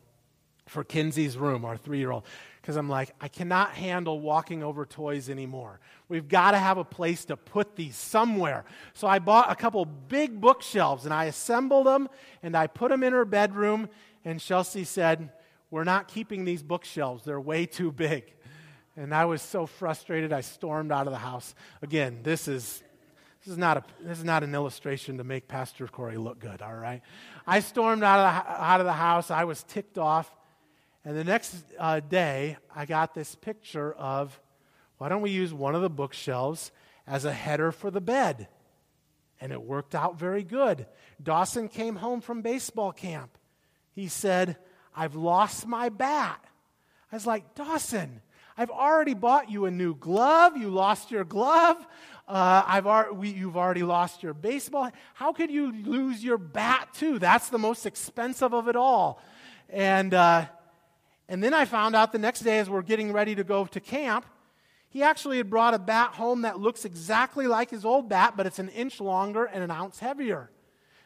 for 0.66 0.84
Kinsey's 0.84 1.38
room, 1.38 1.64
our 1.64 1.78
three 1.78 2.00
year 2.00 2.12
old, 2.12 2.24
because 2.70 2.78
I'm 2.78 2.88
like, 2.88 3.16
I 3.20 3.30
cannot 3.30 3.72
handle 3.72 4.20
walking 4.20 4.62
over 4.62 4.86
toys 4.86 5.28
anymore. 5.28 5.80
We've 6.08 6.28
got 6.28 6.52
to 6.52 6.60
have 6.60 6.78
a 6.78 6.84
place 6.84 7.26
to 7.26 7.36
put 7.36 7.76
these 7.76 7.96
somewhere. 7.96 8.64
So 8.94 9.08
I 9.08 9.18
bought 9.18 9.52
a 9.52 9.56
couple 9.56 9.86
big 9.86 10.40
bookshelves 10.40 11.06
and 11.06 11.12
I 11.12 11.26
assembled 11.26 11.88
them 11.88 12.08
and 12.44 12.56
I 12.56 12.68
put 12.68 12.92
them 12.92 13.04
in 13.04 13.12
her 13.12 13.26
bedroom. 13.26 13.90
And 14.24 14.40
Chelsea 14.40 14.84
said, 14.84 15.32
We're 15.72 15.84
not 15.84 16.10
keeping 16.10 16.46
these 16.46 16.62
bookshelves, 16.62 17.26
they're 17.26 17.42
way 17.42 17.66
too 17.66 17.92
big. 17.92 18.36
And 18.96 19.16
I 19.16 19.26
was 19.26 19.42
so 19.42 19.66
frustrated, 19.66 20.32
I 20.32 20.42
stormed 20.42 20.92
out 20.92 21.08
of 21.08 21.14
the 21.14 21.18
house. 21.18 21.56
Again, 21.82 22.20
this 22.22 22.48
is, 22.48 22.84
this 23.44 23.52
is, 23.52 23.58
not, 23.58 23.78
a, 23.78 23.84
this 24.04 24.20
is 24.20 24.24
not 24.24 24.44
an 24.44 24.54
illustration 24.54 25.18
to 25.18 25.24
make 25.24 25.48
Pastor 25.48 25.88
Corey 25.88 26.18
look 26.18 26.38
good, 26.38 26.62
all 26.62 26.76
right? 26.76 27.02
I 27.48 27.62
stormed 27.62 28.04
out 28.04 28.20
of 28.20 28.46
the, 28.46 28.64
out 28.64 28.80
of 28.80 28.86
the 28.86 28.94
house. 28.94 29.32
I 29.32 29.46
was 29.46 29.64
ticked 29.64 29.98
off. 29.98 30.30
And 31.06 31.16
the 31.16 31.24
next 31.24 31.56
uh, 31.78 32.02
day, 32.02 32.58
I 32.76 32.86
got 32.86 33.14
this 33.14 33.36
picture 33.36 33.94
of 33.94 34.40
why 34.98 35.08
don't 35.08 35.22
we 35.22 35.32
use 35.32 35.54
one 35.54 35.76
of 35.76 35.82
the 35.82 35.90
bookshelves 35.90 36.72
as 37.08 37.24
a 37.24 37.32
header 37.32 37.72
for 37.72 37.90
the 37.90 38.02
bed? 38.02 38.50
And 39.40 39.54
it 39.54 39.62
worked 39.62 39.96
out 39.96 40.20
very 40.20 40.44
good. 40.44 40.86
Dawson 41.24 41.70
came 41.70 41.96
home 41.96 42.20
from 42.20 42.42
baseball 42.42 42.92
camp. 42.92 43.38
He 43.94 44.10
said, 44.10 44.58
I've 44.94 45.16
lost 45.16 45.66
my 45.66 45.88
bat. 45.88 46.44
I 47.12 47.16
was 47.16 47.26
like, 47.26 47.56
Dawson, 47.56 48.22
I've 48.58 48.70
already 48.70 49.14
bought 49.14 49.50
you 49.50 49.66
a 49.66 49.72
new 49.72 49.96
glove. 49.96 50.58
You 50.58 50.70
lost 50.70 51.12
your 51.12 51.24
glove. 51.24 51.78
Uh, 52.28 52.64
I've 52.68 52.86
ar- 52.86 53.14
we, 53.14 53.30
you've 53.30 53.56
already 53.56 53.84
lost 53.84 54.22
your 54.22 54.34
baseball. 54.34 54.92
How 55.14 55.32
could 55.32 55.50
you 55.50 55.72
lose 55.72 56.22
your 56.22 56.38
bat 56.38 56.90
too? 56.94 57.20
That's 57.20 57.48
the 57.48 57.58
most 57.58 57.86
expensive 57.86 58.54
of 58.54 58.68
it 58.68 58.76
all. 58.76 59.22
And, 59.70 60.14
uh, 60.14 60.46
and 61.30 61.44
then 61.44 61.54
I 61.54 61.66
found 61.66 61.96
out 61.96 62.12
the 62.12 62.18
next 62.18 62.40
day 62.40 62.58
as 62.58 62.70
we're 62.70 62.82
getting 62.82 63.14
ready 63.14 63.36
to 63.36 63.44
go 63.44 63.66
to 63.68 63.80
camp, 63.80 64.26
he 64.90 65.04
actually 65.04 65.38
had 65.38 65.48
brought 65.48 65.76
a 65.76 65.80
bat 65.80 66.16
home 66.16 66.42
that 66.42 66.60
looks 66.60 66.86
exactly 66.86 67.46
like 67.46 67.70
his 67.70 67.86
old 67.86 68.10
bat, 68.10 68.34
but 68.36 68.48
it's 68.48 68.58
an 68.58 68.70
inch 68.70 69.00
longer 69.00 69.46
and 69.46 69.64
an 69.64 69.70
ounce 69.70 70.00
heavier. 70.00 70.50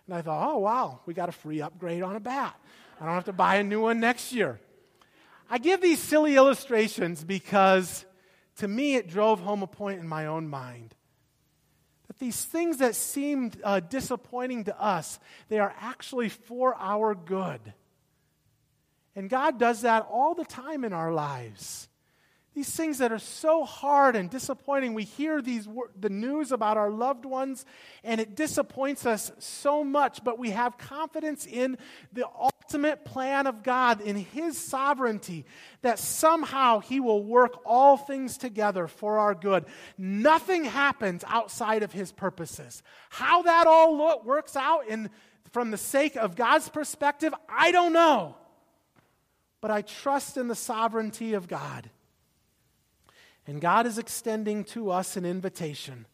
And 0.08 0.16
I 0.16 0.22
thought, 0.22 0.50
oh, 0.50 0.60
wow, 0.60 1.02
we 1.06 1.14
got 1.14 1.28
a 1.28 1.34
free 1.34 1.62
upgrade 1.62 2.04
on 2.04 2.16
a 2.16 2.22
bat. 2.22 2.58
I 3.02 3.06
don't 3.06 3.16
have 3.16 3.26
to 3.26 3.34
buy 3.34 3.58
a 3.58 3.64
new 3.64 3.82
one 3.82 4.00
next 4.00 4.32
year. 4.32 4.62
I 5.50 5.58
give 5.58 5.82
these 5.82 6.00
silly 6.00 6.38
illustrations 6.38 7.22
because 7.26 8.06
to 8.58 8.68
me 8.68 8.96
it 8.96 9.10
drove 9.10 9.42
home 9.42 9.62
a 9.62 9.68
point 9.68 10.00
in 10.00 10.08
my 10.08 10.28
own 10.28 10.48
mind. 10.48 10.96
That 12.08 12.18
these 12.20 12.46
things 12.46 12.78
that 12.78 12.96
seemed 12.96 13.60
uh, 13.62 13.82
disappointing 13.82 14.66
to 14.66 14.82
us, 14.82 15.20
they 15.50 15.60
are 15.60 15.74
actually 15.82 16.30
for 16.30 16.76
our 16.76 17.14
good. 17.14 17.74
And 19.16 19.30
God 19.30 19.60
does 19.60 19.82
that 19.82 20.08
all 20.10 20.34
the 20.34 20.46
time 20.46 20.84
in 20.84 20.94
our 20.94 21.14
lives 21.14 21.88
these 22.54 22.70
things 22.70 23.00
that 23.00 23.12
are 23.12 23.20
so 23.20 23.64
hard 23.64 24.16
and 24.16 24.30
disappointing. 24.30 24.94
We 24.94 25.04
hear 25.04 25.42
these 25.42 25.68
the 26.00 26.10
news 26.10 26.52
about 26.52 26.78
our 26.78 26.92
loved 26.92 27.26
ones 27.26 27.66
and 28.04 28.22
it 28.22 28.36
disappoints 28.36 29.06
us 29.06 29.32
so 29.40 29.84
much, 29.84 30.24
but 30.24 30.38
we 30.38 30.52
have 30.52 30.78
confidence 30.78 31.48
in 31.48 31.78
the 32.12 32.28
ultimate 32.40 33.06
plan 33.06 33.48
of 33.48 33.64
God 33.64 34.02
in 34.02 34.16
his 34.16 34.58
sovereignty 34.58 35.46
that 35.82 35.98
somehow 35.98 36.80
he 36.80 37.00
will 37.00 37.24
work 37.24 37.60
all 37.66 37.98
things 37.98 38.38
together 38.38 38.88
for 38.88 39.18
our 39.18 39.34
good. 39.34 39.66
Nothing 39.98 40.64
happens 40.64 41.24
outside 41.28 41.82
of 41.82 41.92
his 41.92 42.12
purposes. 42.12 42.84
How 43.10 43.42
that 43.44 43.66
all 43.66 44.22
works 44.24 44.56
out 44.56 44.88
in 44.88 45.10
from 45.52 45.72
the 45.72 45.78
sake 45.78 46.16
of 46.16 46.36
God's 46.36 46.70
perspective, 46.70 47.34
I 47.50 47.72
don't 47.72 47.94
know. 47.94 48.36
But 49.64 49.72
I 49.72 49.82
trust 49.82 50.36
in 50.36 50.50
the 50.50 50.56
sovereignty 50.56 51.34
of 51.34 51.48
God. 51.48 51.90
And 53.48 53.62
God 53.62 53.86
is 53.86 53.98
extending 53.98 54.66
to 54.66 54.92
us 54.92 55.16
an 55.16 55.24
invitation 55.24 56.06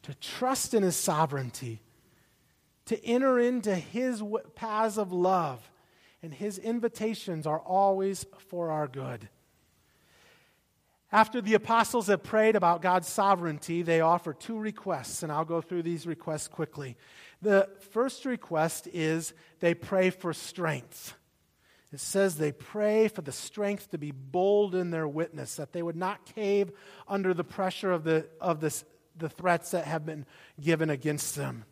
to 0.00 0.14
trust 0.14 0.72
in 0.72 0.82
His 0.82 0.96
sovereignty, 0.96 1.82
to 2.86 3.04
enter 3.04 3.38
into 3.38 3.74
His 3.74 4.22
paths 4.54 4.96
of 4.96 5.12
love. 5.12 5.70
And 6.22 6.32
His 6.32 6.56
invitations 6.56 7.46
are 7.46 7.58
always 7.58 8.24
for 8.48 8.70
our 8.70 8.88
good. 8.88 9.28
After 11.12 11.42
the 11.42 11.52
apostles 11.52 12.06
have 12.06 12.22
prayed 12.22 12.56
about 12.56 12.80
God's 12.80 13.08
sovereignty, 13.08 13.82
they 13.82 14.00
offer 14.00 14.32
two 14.32 14.58
requests, 14.58 15.22
and 15.22 15.30
I'll 15.30 15.44
go 15.44 15.60
through 15.60 15.82
these 15.82 16.06
requests 16.06 16.48
quickly. 16.48 16.96
The 17.42 17.68
first 17.90 18.24
request 18.24 18.88
is 18.90 19.34
they 19.60 19.74
pray 19.74 20.08
for 20.08 20.32
strength. 20.32 21.14
It 21.94 22.00
says 22.00 22.34
they 22.34 22.50
pray 22.50 23.06
for 23.06 23.22
the 23.22 23.30
strength 23.30 23.92
to 23.92 23.98
be 23.98 24.10
bold 24.10 24.74
in 24.74 24.90
their 24.90 25.06
witness, 25.06 25.54
that 25.54 25.72
they 25.72 25.80
would 25.80 25.94
not 25.94 26.26
cave 26.34 26.72
under 27.06 27.32
the 27.32 27.44
pressure 27.44 27.92
of 27.92 28.02
the, 28.02 28.26
of 28.40 28.58
this, 28.58 28.84
the 29.16 29.28
threats 29.28 29.70
that 29.70 29.84
have 29.84 30.04
been 30.04 30.26
given 30.60 30.90
against 30.90 31.36
them. 31.36 31.64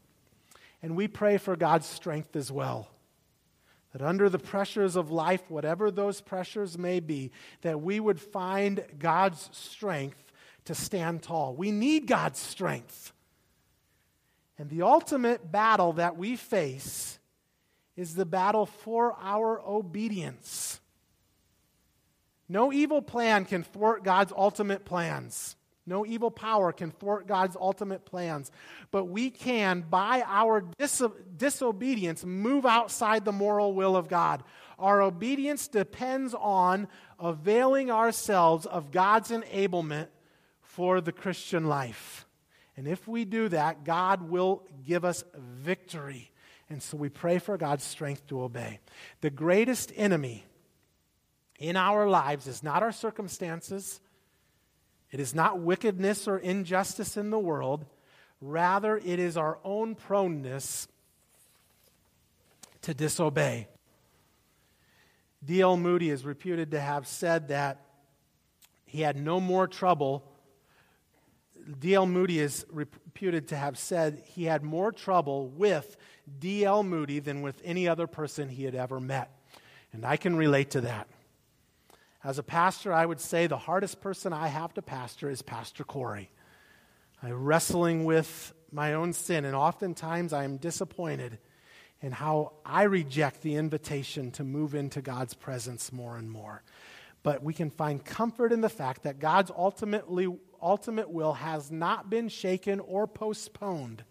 And 0.81 0.95
we 0.95 1.09
pray 1.09 1.39
for 1.39 1.57
God's 1.57 1.87
strength 1.87 2.37
as 2.37 2.53
well. 2.53 2.89
That 3.93 4.01
under 4.01 4.29
the 4.29 4.39
pressures 4.39 4.95
of 4.95 5.11
life, 5.11 5.51
whatever 5.51 5.91
those 5.91 6.21
pressures 6.21 6.79
may 6.79 7.01
be, 7.01 7.33
that 7.63 7.81
we 7.81 7.99
would 7.99 8.21
find 8.21 8.85
God's 9.01 9.51
strength 9.51 10.23
to 10.67 10.75
stand 10.77 11.25
tall. 11.25 11.57
We 11.57 11.73
need 11.73 12.07
God's 12.07 12.39
strength. 12.39 13.13
And 14.57 14.71
the 14.71 14.83
ultimate 14.83 15.51
battle 15.51 15.95
that 15.95 16.17
we 16.17 16.37
face 16.37 17.19
is 17.97 18.15
the 18.15 18.27
battle 18.27 18.67
for 18.67 19.15
our 19.21 19.61
obedience. 19.61 20.81
No 22.49 22.73
evil 22.73 23.03
plan 23.03 23.45
can 23.45 23.63
thwart 23.63 24.05
God's 24.05 24.33
ultimate 24.37 24.85
plans. 24.85 25.57
No 25.85 26.07
evil 26.07 26.31
power 26.31 26.71
can 26.73 26.93
thwart 26.93 27.27
God's 27.27 27.57
ultimate 27.57 28.05
plans. 28.05 28.53
But 28.91 29.07
we 29.07 29.31
can, 29.31 29.85
by 29.89 30.23
our 30.27 30.63
diso- 30.79 31.15
disobedience, 31.37 32.25
move 32.25 32.65
outside 32.65 33.25
the 33.25 33.33
moral 33.33 33.75
will 33.75 33.97
of 33.97 34.09
God. 34.09 34.45
Our 34.79 35.03
obedience 35.03 35.67
depends 35.67 36.35
on 36.35 36.89
availing 37.19 37.91
ourselves 37.91 38.67
of 38.67 38.91
God's 38.91 39.31
enablement 39.31 40.09
for 40.61 41.01
the 41.01 41.13
Christian 41.13 41.67
life. 41.67 42.27
And 42.77 42.87
if 42.87 43.07
we 43.09 43.25
do 43.25 43.49
that, 43.49 43.85
God 43.85 44.29
will 44.29 44.65
give 44.87 45.05
us 45.05 45.25
victory. 45.37 46.32
And 46.73 46.83
so 46.83 46.97
we 46.97 47.11
pray 47.11 47.39
for 47.39 47.59
God's 47.59 47.85
strength 47.85 48.27
to 48.29 48.43
obey. 48.43 48.81
The 49.21 49.29
greatest 49.29 49.93
enemy 49.95 50.47
in 51.59 51.77
our 51.77 52.09
lives 52.09 52.47
is 52.47 52.63
not 52.63 52.83
our 52.83 52.93
circumstances, 52.93 54.01
it 55.11 55.21
is 55.21 55.35
not 55.35 55.59
wickedness 55.59 56.27
or 56.27 56.39
injustice 56.39 57.19
in 57.19 57.29
the 57.29 57.39
world. 57.39 57.85
Rather, 58.41 58.97
it 58.97 59.19
is 59.19 59.37
our 59.37 59.59
own 59.63 59.95
proneness 59.95 60.89
to 62.81 62.95
disobey. 62.95 63.69
D.L. 65.45 65.77
Moody 65.77 66.09
is 66.09 66.25
reputed 66.25 66.71
to 66.71 66.81
have 66.81 67.07
said 67.07 67.49
that 67.49 67.85
he 68.87 69.03
had 69.03 69.17
no 69.17 69.39
more 69.39 69.69
trouble 69.69 70.33
D.L. 71.79 72.07
Moody 72.07 72.39
is 72.39 72.67
reputed 72.71 73.49
to 73.49 73.57
have 73.57 73.79
said 73.79 74.23
he 74.27 74.45
had 74.45 74.63
more 74.63 74.93
trouble 74.93 75.49
with 75.49 75.97
D.L. 76.39 76.83
Moody 76.83 77.19
than 77.19 77.43
with 77.43 77.61
any 77.65 77.89
other 77.89 78.07
person 78.07 78.49
he 78.49 78.65
had 78.65 78.75
ever 78.75 79.01
met. 79.01 79.31
And 79.93 80.05
I 80.05 80.17
can 80.17 80.37
relate 80.37 80.71
to 80.71 80.83
that. 80.83 81.09
As 82.25 82.39
a 82.39 82.43
pastor, 82.43 82.93
I 82.93 83.05
would 83.05 83.21
say 83.21 83.47
the 83.47 83.59
hardest 83.59 84.01
person 84.01 84.33
I 84.33 84.49
have 84.49 84.73
to 84.75 84.83
pastor 84.83 85.29
is 85.29 85.43
Pastor 85.43 85.85
Corey. 85.85 86.31
I'm 87.23 87.45
wrestling 87.45 88.05
with 88.05 88.53
my 88.71 88.95
own 88.95 89.13
sin, 89.13 89.45
and 89.45 89.55
oftentimes 89.55 90.33
I 90.33 90.45
am 90.45 90.57
disappointed 90.57 91.39
in 92.01 92.13
how 92.13 92.53
I 92.65 92.85
reject 92.85 93.43
the 93.43 93.57
invitation 93.57 94.31
to 94.33 94.45
move 94.45 94.75
into 94.75 95.03
God's 95.03 95.35
presence 95.35 95.93
more 95.93 96.17
and 96.17 96.31
more. 96.31 96.63
But 97.23 97.43
we 97.43 97.55
can 97.55 97.71
find 97.71 98.05
comfort 98.05 98.53
in 98.53 98.61
the 98.61 98.69
fact 98.69 99.05
that 99.05 99.21
God's 99.21 99.51
ultimately 99.57 100.29
ultimate 100.61 101.11
will 101.11 101.35
has 101.35 101.71
not 101.71 102.11
been 102.11 102.29
shaken 102.29 102.81
or 102.81 103.07
postponed. 103.07 104.05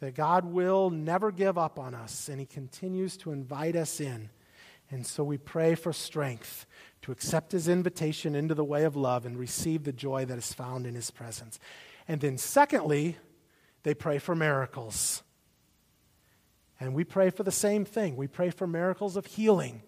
That 0.00 0.14
God 0.14 0.46
will 0.46 0.90
never 0.90 1.30
give 1.30 1.58
up 1.58 1.78
on 1.78 1.94
us, 1.94 2.28
and 2.28 2.40
He 2.40 2.46
continues 2.46 3.16
to 3.18 3.32
invite 3.32 3.76
us 3.76 4.00
in. 4.00 4.30
And 4.90 5.06
so 5.06 5.22
we 5.22 5.38
pray 5.38 5.74
for 5.74 5.92
strength 5.92 6.66
to 7.02 7.12
accept 7.12 7.52
His 7.52 7.68
invitation 7.68 8.34
into 8.34 8.54
the 8.54 8.64
way 8.64 8.84
of 8.84 8.96
love 8.96 9.24
and 9.24 9.38
receive 9.38 9.84
the 9.84 9.92
joy 9.92 10.24
that 10.24 10.38
is 10.38 10.52
found 10.52 10.86
in 10.86 10.94
His 10.94 11.10
presence. 11.10 11.60
And 12.08 12.20
then, 12.20 12.38
secondly, 12.38 13.18
they 13.82 13.94
pray 13.94 14.18
for 14.18 14.34
miracles. 14.34 15.22
And 16.80 16.94
we 16.94 17.04
pray 17.04 17.30
for 17.30 17.42
the 17.42 17.52
same 17.52 17.84
thing. 17.84 18.16
We 18.16 18.26
pray 18.26 18.50
for 18.50 18.66
miracles 18.66 19.16
of 19.16 19.26
healing 19.26 19.82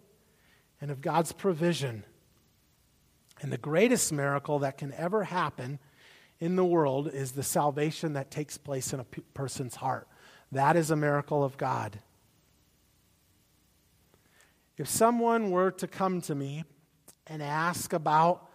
and 0.81 0.91
of 0.91 1.01
God's 1.01 1.33
provision 1.33 2.05
and 3.41 3.51
the 3.51 3.59
greatest 3.59 4.13
miracle 4.13 4.61
that 4.61 4.79
can 4.79 4.93
ever 4.93 5.25
happen 5.25 5.79
in 6.43 6.57
the 6.57 6.65
world 6.65 7.07
is 7.07 7.31
the 7.31 7.43
salvation 7.45 8.15
that 8.15 8.33
takes 8.33 8.59
place 8.59 8.93
in 8.93 8.99
a 8.99 9.05
person's 9.33 9.77
heart. 9.77 10.09
That 10.51 10.75
is 10.75 10.91
a 10.91 10.97
miracle 10.97 11.45
of 11.45 11.57
God. 11.57 12.01
If 14.77 14.89
someone 14.89 15.53
were 15.53 15.71
to 15.71 15.87
come 15.87 16.21
to 16.23 16.35
me 16.35 16.65
and 17.29 17.45
ask 17.45 17.93
about 17.93 18.51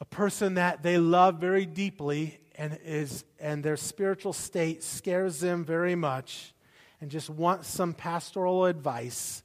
a 0.00 0.04
person 0.04 0.54
that 0.54 0.82
they 0.82 0.98
love 0.98 1.36
very 1.36 1.64
deeply 1.64 2.40
and, 2.56 2.76
is, 2.84 3.24
and 3.38 3.62
their 3.62 3.76
spiritual 3.76 4.32
state 4.32 4.82
scares 4.82 5.38
them 5.38 5.64
very 5.64 5.94
much 5.94 6.52
and 7.00 7.08
just 7.08 7.30
want 7.30 7.66
some 7.66 7.94
pastoral 7.94 8.64
advice, 8.64 9.44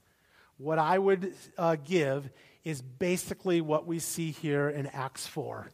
what 0.57 0.79
I 0.79 0.97
would 0.97 1.35
uh, 1.59 1.75
give 1.75 2.31
is 2.63 2.81
basically 2.81 3.61
what 3.61 3.85
we 3.85 3.99
see 3.99 4.31
here 4.31 4.67
in 4.67 4.87
Acts 4.87 5.27
4. 5.27 5.69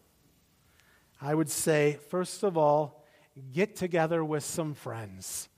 I 1.22 1.36
would 1.36 1.50
say, 1.50 2.00
first 2.10 2.44
of 2.44 2.58
all, 2.58 3.04
get 3.54 3.76
together 3.76 4.24
with 4.24 4.44
some 4.44 4.74
friends 4.74 5.50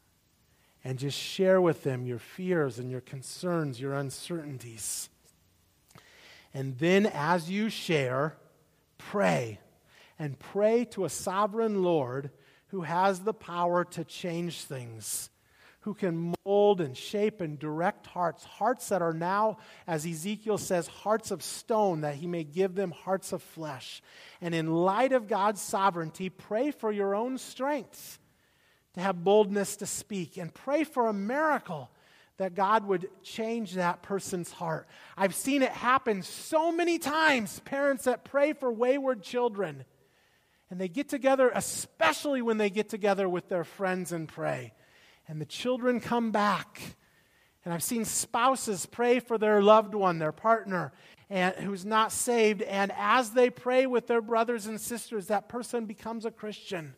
and 0.83 0.97
just 0.97 1.17
share 1.17 1.61
with 1.61 1.83
them 1.83 2.05
your 2.05 2.19
fears 2.19 2.79
and 2.79 2.89
your 2.89 3.01
concerns, 3.01 3.79
your 3.79 3.93
uncertainties. 3.93 5.09
And 6.53 6.77
then, 6.79 7.05
as 7.05 7.49
you 7.49 7.69
share, 7.69 8.35
pray. 8.97 9.59
And 10.17 10.37
pray 10.37 10.85
to 10.85 11.05
a 11.05 11.09
sovereign 11.09 11.83
Lord 11.83 12.31
who 12.67 12.81
has 12.81 13.21
the 13.21 13.33
power 13.33 13.83
to 13.85 14.03
change 14.03 14.63
things 14.63 15.29
who 15.81 15.95
can 15.95 16.33
mold 16.45 16.79
and 16.79 16.95
shape 16.95 17.41
and 17.41 17.57
direct 17.57 18.05
hearts, 18.05 18.43
hearts 18.43 18.89
that 18.89 19.01
are 19.01 19.13
now, 19.13 19.57
as 19.87 20.05
Ezekiel 20.05 20.59
says, 20.59 20.87
hearts 20.87 21.31
of 21.31 21.41
stone, 21.41 22.01
that 22.01 22.15
he 22.15 22.27
may 22.27 22.43
give 22.43 22.75
them 22.75 22.91
hearts 22.91 23.33
of 23.33 23.41
flesh. 23.41 24.01
And 24.41 24.53
in 24.53 24.71
light 24.71 25.11
of 25.11 25.27
God's 25.27 25.59
sovereignty, 25.59 26.29
pray 26.29 26.69
for 26.69 26.91
your 26.91 27.15
own 27.15 27.37
strength 27.39 28.19
to 28.93 28.99
have 28.99 29.23
boldness 29.23 29.77
to 29.77 29.85
speak, 29.85 30.37
and 30.37 30.53
pray 30.53 30.83
for 30.83 31.07
a 31.07 31.13
miracle 31.13 31.89
that 32.37 32.55
God 32.55 32.85
would 32.85 33.09
change 33.23 33.73
that 33.75 34.01
person's 34.01 34.51
heart. 34.51 34.87
I've 35.15 35.33
seen 35.33 35.61
it 35.61 35.71
happen 35.71 36.23
so 36.23 36.71
many 36.71 36.99
times, 36.99 37.59
parents 37.61 38.03
that 38.03 38.25
pray 38.25 38.53
for 38.53 38.71
wayward 38.71 39.23
children. 39.23 39.85
And 40.69 40.79
they 40.79 40.89
get 40.89 41.07
together, 41.07 41.49
especially 41.53 42.41
when 42.41 42.57
they 42.57 42.69
get 42.69 42.89
together 42.89 43.29
with 43.29 43.47
their 43.47 43.63
friends 43.63 44.11
and 44.11 44.27
pray 44.27 44.73
and 45.27 45.39
the 45.39 45.45
children 45.45 45.99
come 45.99 46.31
back. 46.31 46.95
And 47.63 47.73
I've 47.73 47.83
seen 47.83 48.05
spouses 48.05 48.85
pray 48.85 49.19
for 49.19 49.37
their 49.37 49.61
loved 49.61 49.93
one, 49.93 50.17
their 50.17 50.31
partner, 50.31 50.91
and 51.29 51.55
who's 51.55 51.85
not 51.85 52.11
saved. 52.11 52.61
And 52.63 52.91
as 52.97 53.31
they 53.31 53.49
pray 53.49 53.85
with 53.85 54.07
their 54.07 54.21
brothers 54.21 54.65
and 54.65 54.81
sisters, 54.81 55.27
that 55.27 55.47
person 55.47 55.85
becomes 55.85 56.25
a 56.25 56.31
Christian. 56.31 56.95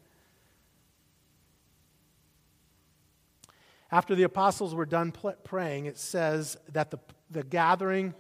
After 3.92 4.16
the 4.16 4.24
apostles 4.24 4.74
were 4.74 4.88
done 4.88 5.14
praying, 5.44 5.86
it 5.86 5.98
says 5.98 6.58
that 6.72 6.90
the, 6.90 6.98
the 7.30 7.44
gathering 7.44 8.16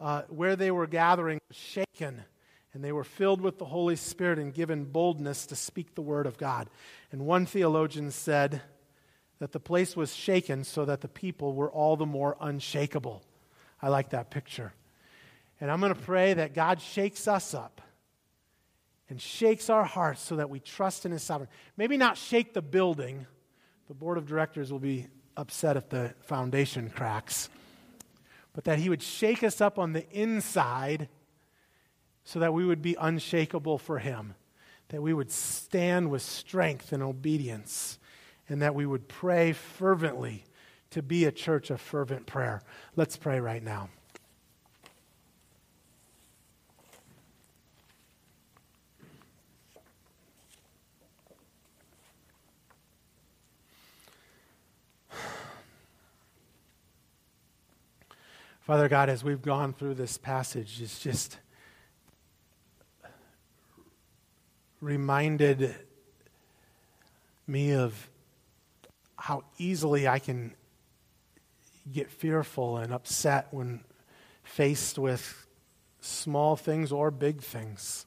uh, 0.00 0.22
where 0.28 0.54
they 0.54 0.70
were 0.70 0.86
gathering 0.86 1.40
was 1.48 1.56
shaken, 1.56 2.22
and 2.72 2.84
they 2.84 2.92
were 2.92 3.02
filled 3.02 3.40
with 3.40 3.58
the 3.58 3.64
Holy 3.64 3.96
Spirit 3.96 4.38
and 4.38 4.52
given 4.54 4.84
boldness 4.84 5.46
to 5.46 5.56
speak 5.56 5.94
the 5.94 6.02
word 6.02 6.26
of 6.26 6.36
God. 6.36 6.68
And 7.10 7.26
one 7.26 7.46
theologian 7.46 8.10
said 8.10 8.60
that 9.38 9.52
the 9.52 9.60
place 9.60 9.96
was 9.96 10.14
shaken 10.14 10.64
so 10.64 10.84
that 10.84 11.00
the 11.00 11.08
people 11.08 11.52
were 11.52 11.70
all 11.70 11.96
the 11.96 12.06
more 12.06 12.36
unshakable. 12.40 13.22
I 13.82 13.88
like 13.88 14.10
that 14.10 14.30
picture. 14.30 14.72
And 15.60 15.70
I'm 15.70 15.80
going 15.80 15.94
to 15.94 16.00
pray 16.00 16.34
that 16.34 16.54
God 16.54 16.80
shakes 16.80 17.28
us 17.28 17.54
up 17.54 17.80
and 19.08 19.20
shakes 19.20 19.70
our 19.70 19.84
hearts 19.84 20.20
so 20.20 20.36
that 20.36 20.50
we 20.50 20.60
trust 20.60 21.06
in 21.06 21.12
His 21.12 21.22
sovereignty. 21.22 21.54
Maybe 21.76 21.96
not 21.96 22.16
shake 22.16 22.54
the 22.54 22.62
building. 22.62 23.26
The 23.88 23.94
board 23.94 24.18
of 24.18 24.26
directors 24.26 24.72
will 24.72 24.78
be 24.78 25.06
upset 25.36 25.76
if 25.76 25.88
the 25.88 26.14
foundation 26.20 26.90
cracks. 26.90 27.48
But 28.52 28.64
that 28.64 28.78
He 28.78 28.88
would 28.88 29.02
shake 29.02 29.42
us 29.44 29.60
up 29.60 29.78
on 29.78 29.92
the 29.92 30.08
inside 30.10 31.08
so 32.24 32.40
that 32.40 32.52
we 32.52 32.64
would 32.64 32.82
be 32.82 32.96
unshakable 32.98 33.78
for 33.78 33.98
Him. 33.98 34.34
That 34.88 35.02
we 35.02 35.12
would 35.12 35.30
stand 35.30 36.10
with 36.10 36.22
strength 36.22 36.92
and 36.92 37.02
obedience. 37.02 37.98
And 38.48 38.62
that 38.62 38.74
we 38.74 38.86
would 38.86 39.08
pray 39.08 39.52
fervently 39.52 40.44
to 40.90 41.02
be 41.02 41.24
a 41.24 41.32
church 41.32 41.70
of 41.70 41.80
fervent 41.80 42.26
prayer. 42.26 42.62
Let's 42.94 43.16
pray 43.16 43.40
right 43.40 43.62
now. 43.62 43.88
Father 58.66 58.88
God, 58.88 59.08
as 59.08 59.22
we've 59.22 59.42
gone 59.42 59.72
through 59.72 59.94
this 59.94 60.18
passage, 60.18 60.82
it's 60.82 60.98
just 60.98 61.38
reminded 64.80 65.72
me 67.46 67.72
of 67.72 68.08
how 69.16 69.44
easily 69.58 70.06
I 70.06 70.18
can 70.18 70.54
get 71.92 72.10
fearful 72.10 72.76
and 72.76 72.92
upset 72.92 73.48
when 73.50 73.80
faced 74.42 74.98
with 74.98 75.46
small 76.00 76.56
things 76.56 76.92
or 76.92 77.10
big 77.10 77.40
things. 77.42 78.06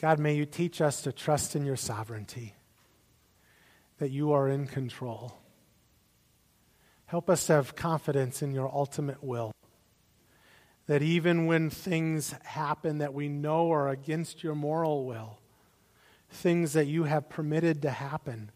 God, 0.00 0.18
may 0.18 0.34
you 0.34 0.46
teach 0.46 0.80
us 0.80 1.02
to 1.02 1.12
trust 1.12 1.56
in 1.56 1.64
your 1.64 1.76
sovereignty, 1.76 2.54
that 3.98 4.10
you 4.10 4.32
are 4.32 4.48
in 4.48 4.66
control. 4.66 5.36
Help 7.06 7.28
us 7.28 7.48
have 7.48 7.74
confidence 7.74 8.42
in 8.42 8.52
your 8.52 8.72
ultimate 8.72 9.24
will. 9.24 9.50
That 10.86 11.02
even 11.02 11.46
when 11.46 11.68
things 11.68 12.34
happen 12.44 12.98
that 12.98 13.12
we 13.12 13.28
know 13.28 13.72
are 13.72 13.88
against 13.88 14.44
your 14.44 14.54
moral 14.54 15.04
will, 15.04 15.37
things 16.30 16.74
that 16.74 16.86
you 16.86 17.04
have 17.04 17.28
permitted 17.28 17.82
to 17.82 17.90
happen, 17.90 18.50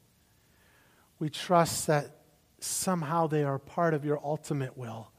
we 1.18 1.30
trust 1.30 1.86
that 1.86 2.22
somehow 2.58 3.26
they 3.26 3.44
are 3.44 3.58
part 3.58 3.94
of 3.94 4.04
your 4.04 4.20
ultimate 4.22 4.76
will. 4.76 5.10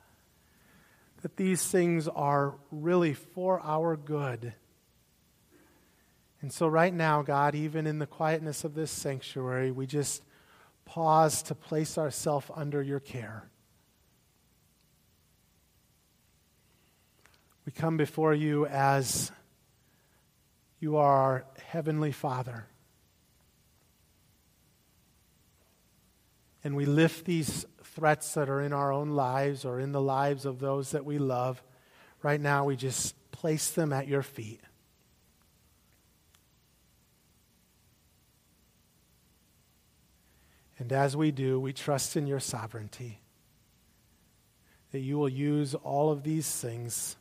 That 1.21 1.37
these 1.37 1.65
things 1.65 2.07
are 2.07 2.55
really 2.71 3.13
for 3.13 3.59
our 3.61 3.95
good. 3.95 4.53
And 6.41 6.51
so, 6.51 6.67
right 6.67 6.93
now, 6.93 7.21
God, 7.21 7.55
even 7.55 7.87
in 7.87 7.99
the 7.99 8.05
quietness 8.05 8.65
of 8.65 8.75
this 8.75 8.91
sanctuary, 8.91 9.71
we 9.71 9.87
just 9.87 10.21
pause 10.83 11.41
to 11.43 11.55
place 11.55 11.97
ourselves 11.97 12.47
under 12.53 12.81
your 12.81 12.99
care. 12.99 13.49
We 17.65 17.71
come 17.71 17.95
before 17.95 18.33
you 18.33 18.65
as 18.65 19.31
you 20.83 20.97
are 20.97 21.11
our 21.13 21.45
Heavenly 21.69 22.11
Father. 22.11 22.67
And 26.61 26.75
we 26.75 26.85
lift 26.85 27.23
these 27.23 27.65
threats 27.83 28.33
that 28.33 28.49
are 28.49 28.59
in 28.59 28.73
our 28.73 28.91
own 28.91 29.11
lives 29.11 29.63
or 29.63 29.79
in 29.79 29.93
the 29.93 30.01
lives 30.01 30.45
of 30.45 30.59
those 30.59 30.91
that 30.91 31.05
we 31.05 31.19
love. 31.19 31.63
Right 32.21 32.39
now, 32.39 32.65
we 32.65 32.75
just 32.75 33.15
place 33.31 33.71
them 33.71 33.93
at 33.93 34.09
your 34.09 34.23
feet. 34.23 34.59
And 40.77 40.91
as 40.91 41.15
we 41.15 41.31
do, 41.31 41.61
we 41.61 41.71
trust 41.71 42.17
in 42.17 42.27
your 42.27 42.41
sovereignty 42.41 43.21
that 44.91 44.99
you 44.99 45.17
will 45.17 45.29
use 45.29 45.75
all 45.75 46.11
of 46.11 46.23
these 46.23 46.51
things, 46.51 47.15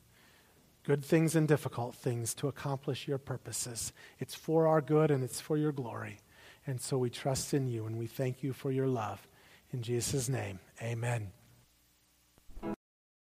good 0.84 1.04
things 1.04 1.36
and 1.36 1.46
difficult 1.46 1.94
things, 1.94 2.34
to 2.34 2.48
accomplish 2.48 3.06
your 3.06 3.18
purposes. 3.18 3.92
It's 4.18 4.34
for 4.34 4.66
our 4.66 4.80
good 4.80 5.10
and 5.10 5.22
it's 5.22 5.40
for 5.40 5.56
your 5.56 5.72
glory. 5.72 6.18
And 6.66 6.80
so 6.80 6.98
we 6.98 7.10
trust 7.10 7.54
in 7.54 7.66
you 7.66 7.86
and 7.86 7.98
we 7.98 8.06
thank 8.06 8.42
you 8.42 8.52
for 8.52 8.70
your 8.70 8.88
love. 8.88 9.26
In 9.72 9.82
Jesus' 9.82 10.28
name, 10.28 10.58
amen. 10.80 11.41